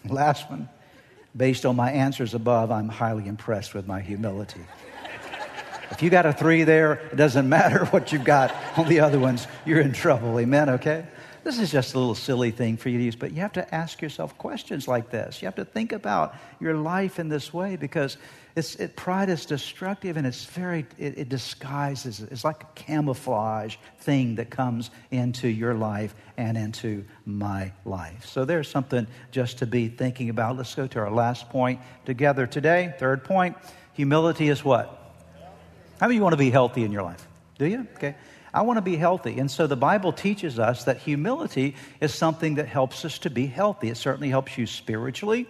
Last 0.09 0.49
one, 0.49 0.71
based 1.37 1.67
on 1.67 1.77
my 1.77 1.91
answers 1.91 2.33
above, 2.33 2.71
I'm 2.71 2.89
highly 2.89 3.29
impressed 3.29 3.75
with 3.75 3.87
my 3.87 4.01
humility. 4.01 4.65
If 5.91 6.03
you 6.03 6.09
got 6.09 6.25
a 6.25 6.33
three 6.33 6.65
there, 6.65 6.93
it 6.93 7.17
doesn't 7.17 7.47
matter 7.59 7.85
what 7.85 8.11
you've 8.11 8.25
got 8.25 8.55
on 8.79 8.89
the 8.89 9.01
other 9.01 9.19
ones, 9.19 9.47
you're 9.67 9.81
in 9.81 9.93
trouble. 9.93 10.41
Amen, 10.41 10.71
okay? 10.71 11.05
This 11.45 11.59
is 11.59 11.71
just 11.71 11.95
a 11.95 11.99
little 11.99 12.15
silly 12.15 12.51
thing 12.51 12.77
for 12.77 12.89
you 12.89 12.99
to 12.99 13.05
use, 13.05 13.17
but 13.17 13.33
you 13.33 13.41
have 13.41 13.53
to 13.53 13.75
ask 13.75 14.03
yourself 14.03 14.37
questions 14.39 14.87
like 14.87 15.11
this. 15.11 15.41
You 15.41 15.47
have 15.47 15.55
to 15.57 15.65
think 15.65 15.93
about 15.93 16.35
your 16.61 16.75
life 16.75 17.19
in 17.19 17.29
this 17.29 17.53
way 17.53 17.77
because 17.77 18.17
it, 18.57 18.97
pride 18.97 19.29
is 19.29 19.47
destructive 19.47 20.17
and 20.17 20.27
it's 20.27 20.45
very, 20.45 20.87
it, 20.99 21.19
it 21.19 21.29
disguises, 21.29 22.21
it's 22.21 22.45
like 22.45 22.63
a 22.63 22.67
camouflage 22.75 23.77
thing 24.01 24.35
that 24.37 24.51
comes 24.51 24.91
into 25.11 25.49
your 25.49 25.75
life 25.75 26.15
and 26.37 26.59
into 26.59 27.05
my 27.25 27.73
life. 27.85 28.27
So 28.27 28.45
there's 28.45 28.69
something 28.69 29.07
just 29.31 29.59
to 29.59 29.67
be 29.67 29.89
thinking 29.89 30.31
about. 30.31 30.57
Let's 30.57 30.75
go 30.75 30.87
to 30.89 30.99
our 30.99 31.11
last 31.11 31.49
point 31.51 31.81
together 32.05 32.47
today. 32.47 32.95
Third 32.99 33.25
point 33.25 33.57
humility 33.93 34.49
is 34.49 34.65
what? 34.65 34.95
How 36.01 36.07
many 36.07 36.17
of 36.17 36.19
you 36.19 36.23
want 36.23 36.33
to 36.35 36.39
be 36.39 36.51
healthy 36.51 36.85
in 36.85 36.93
your 36.93 37.03
life? 37.03 37.27
Do 37.59 37.67
you? 37.67 37.87
Okay. 37.97 38.15
I 38.59 38.63
want 38.63 38.77
to 38.79 38.83
be 38.83 38.97
healthy. 38.97 39.39
And 39.39 39.49
so 39.49 39.69
the 39.69 39.77
Bible 39.77 40.13
teaches 40.13 40.59
us 40.59 40.83
that 40.83 40.97
humility 40.97 41.77
is 42.01 42.13
something 42.13 42.57
that 42.57 42.67
helps 42.67 43.05
us 43.05 43.21
to 43.21 43.31
be 43.31 43.47
healthy. 43.47 43.89
It 43.89 43.97
certainly 43.97 44.31
helps 44.31 44.59
you 44.59 44.67
spiritually 44.67 45.47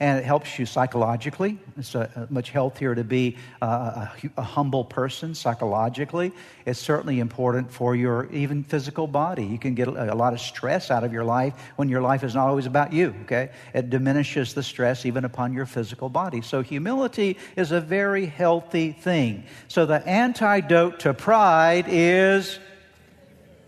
and 0.00 0.18
it 0.18 0.24
helps 0.24 0.58
you 0.58 0.64
psychologically. 0.64 1.58
It's 1.76 1.94
a, 1.94 2.10
a 2.16 2.32
much 2.32 2.50
healthier 2.50 2.94
to 2.94 3.04
be 3.04 3.36
uh, 3.60 3.66
a, 3.66 4.26
a, 4.26 4.30
a, 4.38 4.42
humble 4.42 4.82
person 4.82 5.34
psychologically. 5.34 6.32
It's 6.64 6.80
certainly 6.80 7.20
important 7.20 7.70
for 7.70 7.94
your 7.94 8.26
even 8.32 8.64
physical 8.64 9.06
body. 9.06 9.44
You 9.44 9.58
can 9.58 9.74
get 9.74 9.88
a, 9.88 10.14
lot 10.14 10.32
of 10.32 10.40
stress 10.40 10.90
out 10.90 11.04
of 11.04 11.12
your 11.12 11.24
life 11.24 11.52
when 11.76 11.90
your 11.90 12.00
life 12.00 12.24
is 12.24 12.34
not 12.34 12.48
always 12.48 12.64
about 12.64 12.94
you, 12.94 13.14
okay? 13.24 13.50
It 13.74 13.90
diminishes 13.90 14.54
the 14.54 14.62
stress 14.62 15.04
even 15.04 15.26
upon 15.26 15.52
your 15.52 15.66
physical 15.66 16.08
body. 16.08 16.40
So 16.40 16.62
humility 16.62 17.36
is 17.54 17.70
a 17.70 17.80
very 17.80 18.24
healthy 18.24 18.92
thing. 18.92 19.44
So 19.68 19.84
the 19.84 20.06
antidote 20.08 21.00
to 21.00 21.12
pride 21.12 21.84
is 21.88 22.58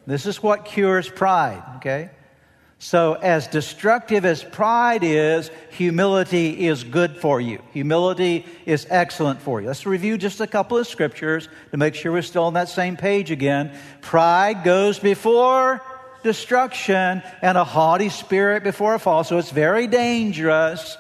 this 0.07 0.25
is 0.25 0.43
what 0.43 0.65
cures 0.65 1.11
pride, 1.11 1.63
okay? 1.77 2.11
So, 2.85 3.13
as 3.13 3.47
destructive 3.47 4.25
as 4.25 4.43
pride 4.43 5.05
is, 5.05 5.53
humility 5.71 6.67
is 6.67 6.83
good 6.83 7.17
for 7.17 7.41
you. 7.41 7.63
Humility 7.73 8.45
is 8.67 8.89
excellent 8.91 9.41
for 9.41 9.61
you. 9.61 9.69
Let's 9.69 9.87
review 9.87 10.19
just 10.19 10.41
a 10.41 10.49
couple 10.49 10.79
of 10.79 10.89
scriptures 10.89 11.49
to 11.71 11.77
make 11.77 11.95
sure 11.95 12.11
we're 12.11 12.23
still 12.23 12.43
on 12.43 12.55
that 12.55 12.69
same 12.69 12.97
page 12.97 13.31
again. 13.31 13.71
Pride 14.01 14.65
goes 14.65 14.99
before 14.99 15.81
destruction, 16.25 17.23
and 17.41 17.57
a 17.57 17.63
haughty 17.63 18.09
spirit 18.09 18.65
before 18.65 18.95
a 18.95 18.99
fall. 18.99 19.23
So, 19.23 19.39
it's 19.39 19.53
very 19.53 19.87
dangerous. 19.87 20.99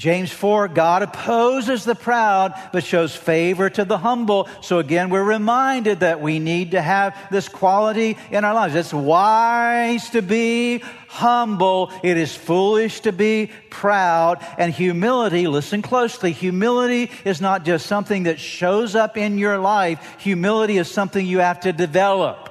James 0.00 0.32
4, 0.32 0.68
God 0.68 1.02
opposes 1.02 1.84
the 1.84 1.94
proud, 1.94 2.54
but 2.72 2.82
shows 2.82 3.14
favor 3.14 3.68
to 3.68 3.84
the 3.84 3.98
humble. 3.98 4.48
So 4.62 4.78
again, 4.78 5.10
we're 5.10 5.22
reminded 5.22 6.00
that 6.00 6.22
we 6.22 6.38
need 6.38 6.70
to 6.70 6.80
have 6.80 7.14
this 7.30 7.50
quality 7.50 8.16
in 8.30 8.42
our 8.46 8.54
lives. 8.54 8.74
It's 8.74 8.94
wise 8.94 10.08
to 10.10 10.22
be 10.22 10.78
humble. 11.08 11.92
It 12.02 12.16
is 12.16 12.34
foolish 12.34 13.00
to 13.00 13.12
be 13.12 13.50
proud. 13.68 14.42
And 14.56 14.72
humility, 14.72 15.46
listen 15.46 15.82
closely, 15.82 16.32
humility 16.32 17.10
is 17.26 17.42
not 17.42 17.66
just 17.66 17.84
something 17.84 18.22
that 18.22 18.40
shows 18.40 18.94
up 18.94 19.18
in 19.18 19.36
your 19.36 19.58
life. 19.58 20.16
Humility 20.20 20.78
is 20.78 20.90
something 20.90 21.26
you 21.26 21.40
have 21.40 21.60
to 21.60 21.74
develop. 21.74 22.48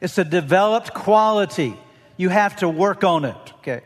It's 0.00 0.16
a 0.16 0.24
developed 0.24 0.94
quality. 0.94 1.76
You 2.16 2.30
have 2.30 2.56
to 2.60 2.68
work 2.70 3.04
on 3.04 3.26
it, 3.26 3.52
okay? 3.58 3.82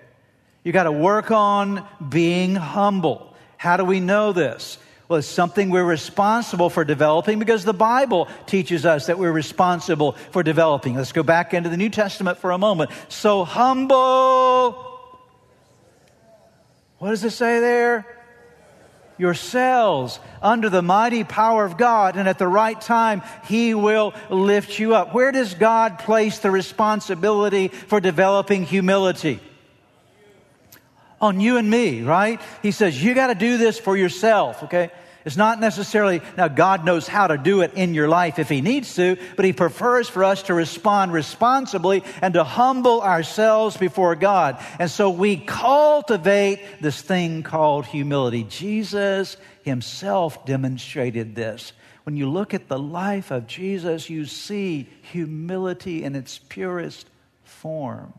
You 0.63 0.73
got 0.73 0.85
to 0.85 0.93
work 0.93 1.31
on 1.31 1.87
being 2.07 2.55
humble. 2.55 3.35
How 3.57 3.77
do 3.77 3.85
we 3.85 4.01
know 4.01 4.33
this? 4.33 4.79
Well, 5.09 5.19
it's 5.19 5.27
something 5.27 5.71
we're 5.71 5.83
responsible 5.83 6.71
for 6.71 6.85
developing 6.85 7.41
because 7.41 7.65
the 7.65 7.73
Bible 7.73 8.29
teaches 8.47 8.87
us 8.87 9.07
that 9.07 9.19
we're 9.19 9.33
responsible 9.33 10.13
for 10.31 10.45
developing. 10.45 10.95
Let's 10.95 11.11
go 11.11 11.25
back 11.25 11.53
into 11.53 11.69
the 11.69 11.77
New 11.77 11.89
Testament 11.89 12.39
for 12.39 12.53
a 12.53 12.59
moment. 12.59 12.91
So 13.09 13.45
humble. 13.45 14.87
What 16.99 17.11
does 17.11 17.25
it 17.25 17.31
say 17.31 17.59
there? 17.59 18.07
Yourselves 19.19 20.21
under 20.41 20.71
the 20.71 20.81
mighty 20.81 21.25
power 21.25 21.65
of 21.65 21.77
God, 21.77 22.17
and 22.17 22.29
at 22.29 22.39
the 22.39 22.47
right 22.47 22.81
time, 22.81 23.23
He 23.47 23.75
will 23.75 24.15
lift 24.31 24.79
you 24.79 24.95
up. 24.95 25.13
Where 25.13 25.33
does 25.33 25.55
God 25.55 25.99
place 25.99 26.39
the 26.39 26.51
responsibility 26.51 27.69
for 27.69 28.01
developing 28.01 28.65
humility? 28.65 29.41
On 31.21 31.41
you 31.41 31.57
and 31.57 31.69
me, 31.69 32.03
right? 32.03 32.41
He 32.63 32.71
says, 32.71 33.03
you 33.03 33.15
got 33.15 33.29
to 33.29 33.35
do 33.35 33.59
this 33.59 33.79
for 33.79 33.97
yourself, 33.97 34.65
okay? 34.65 34.91
It's 35.25 35.37
not 35.37 35.61
necessarily, 35.61 36.23
now 36.39 36.49
God 36.49 36.85
knows 36.85 37.07
how 37.07 37.27
to 37.27 37.37
do 37.37 37.61
it 37.61 37.75
in 37.75 37.93
your 37.93 38.09
life 38.09 38.39
if 38.39 38.49
He 38.49 38.63
needs 38.63 38.95
to, 38.95 39.19
but 39.37 39.45
He 39.45 39.53
prefers 39.53 40.09
for 40.09 40.25
us 40.25 40.45
to 40.45 40.55
respond 40.55 41.13
responsibly 41.13 42.03
and 42.23 42.35
to 42.35 42.45
humble 42.45 43.03
ourselves 43.03 43.77
before 43.77 44.17
God. 44.17 44.63
And 44.79 44.91
so 44.91 45.11
we 45.11 45.37
cultivate 45.37 46.61
this 46.81 47.03
thing 47.03 47.43
called 47.43 47.85
humility. 47.85 48.45
Jesus 48.45 49.37
Himself 49.63 50.47
demonstrated 50.47 51.35
this. 51.35 51.75
When 52.05 52.17
you 52.17 52.31
look 52.31 52.55
at 52.55 52.69
the 52.69 52.79
life 52.79 53.31
of 53.31 53.47
Jesus, 53.47 54.09
you 54.09 54.25
see 54.25 54.89
humility 55.03 56.03
in 56.03 56.17
its 56.17 56.39
purest 56.39 57.07
form. 57.45 58.15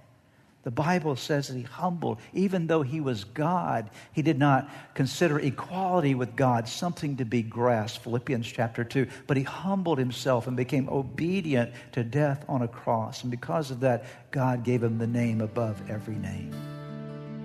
The 0.63 0.71
Bible 0.71 1.15
says 1.15 1.47
that 1.47 1.57
he 1.57 1.63
humbled, 1.63 2.19
even 2.33 2.67
though 2.67 2.83
he 2.83 3.01
was 3.01 3.23
God, 3.23 3.89
he 4.13 4.21
did 4.21 4.37
not 4.37 4.69
consider 4.93 5.39
equality 5.39 6.13
with 6.13 6.35
God 6.35 6.67
something 6.67 7.17
to 7.17 7.25
be 7.25 7.41
grasped, 7.41 8.03
Philippians 8.03 8.45
chapter 8.45 8.83
2. 8.83 9.07
But 9.25 9.37
he 9.37 9.43
humbled 9.43 9.97
himself 9.97 10.45
and 10.45 10.55
became 10.55 10.87
obedient 10.87 11.73
to 11.93 12.03
death 12.03 12.45
on 12.47 12.61
a 12.61 12.67
cross. 12.67 13.23
And 13.23 13.31
because 13.31 13.71
of 13.71 13.79
that, 13.79 14.05
God 14.29 14.63
gave 14.63 14.83
him 14.83 14.99
the 14.99 15.07
name 15.07 15.41
above 15.41 15.81
every 15.89 16.15
name. 16.15 16.53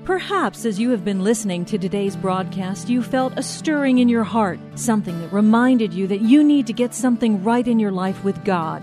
Perhaps 0.05 0.67
as 0.67 0.79
you 0.79 0.91
have 0.91 1.05
been 1.05 1.25
listening 1.25 1.65
to 1.65 1.79
today's 1.79 2.15
broadcast, 2.15 2.89
you 2.89 3.03
felt 3.03 3.33
a 3.39 3.43
stirring 3.43 3.99
in 3.99 4.09
your 4.11 4.25
heart, 4.25 4.61
something 4.75 5.19
that 5.21 5.33
reminded 5.33 5.93
you 5.93 6.07
that 6.07 6.21
you 6.21 6.45
need 6.45 6.67
to 6.67 6.73
get 6.75 6.95
something 6.95 7.43
right 7.43 7.67
in 7.67 7.79
your 7.79 7.91
life 7.91 8.23
with 8.23 8.45
God. 8.45 8.83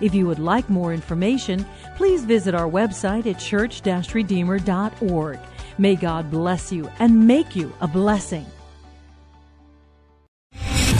If 0.00 0.14
you 0.14 0.26
would 0.26 0.38
like 0.38 0.68
more 0.68 0.92
information, 0.92 1.64
please 1.96 2.24
visit 2.24 2.54
our 2.54 2.68
website 2.68 3.26
at 3.26 3.38
church-redeemer.org. 3.38 5.38
May 5.78 5.96
God 5.96 6.30
bless 6.30 6.72
you 6.72 6.90
and 6.98 7.26
make 7.26 7.56
you 7.56 7.72
a 7.80 7.88
blessing. 7.88 8.46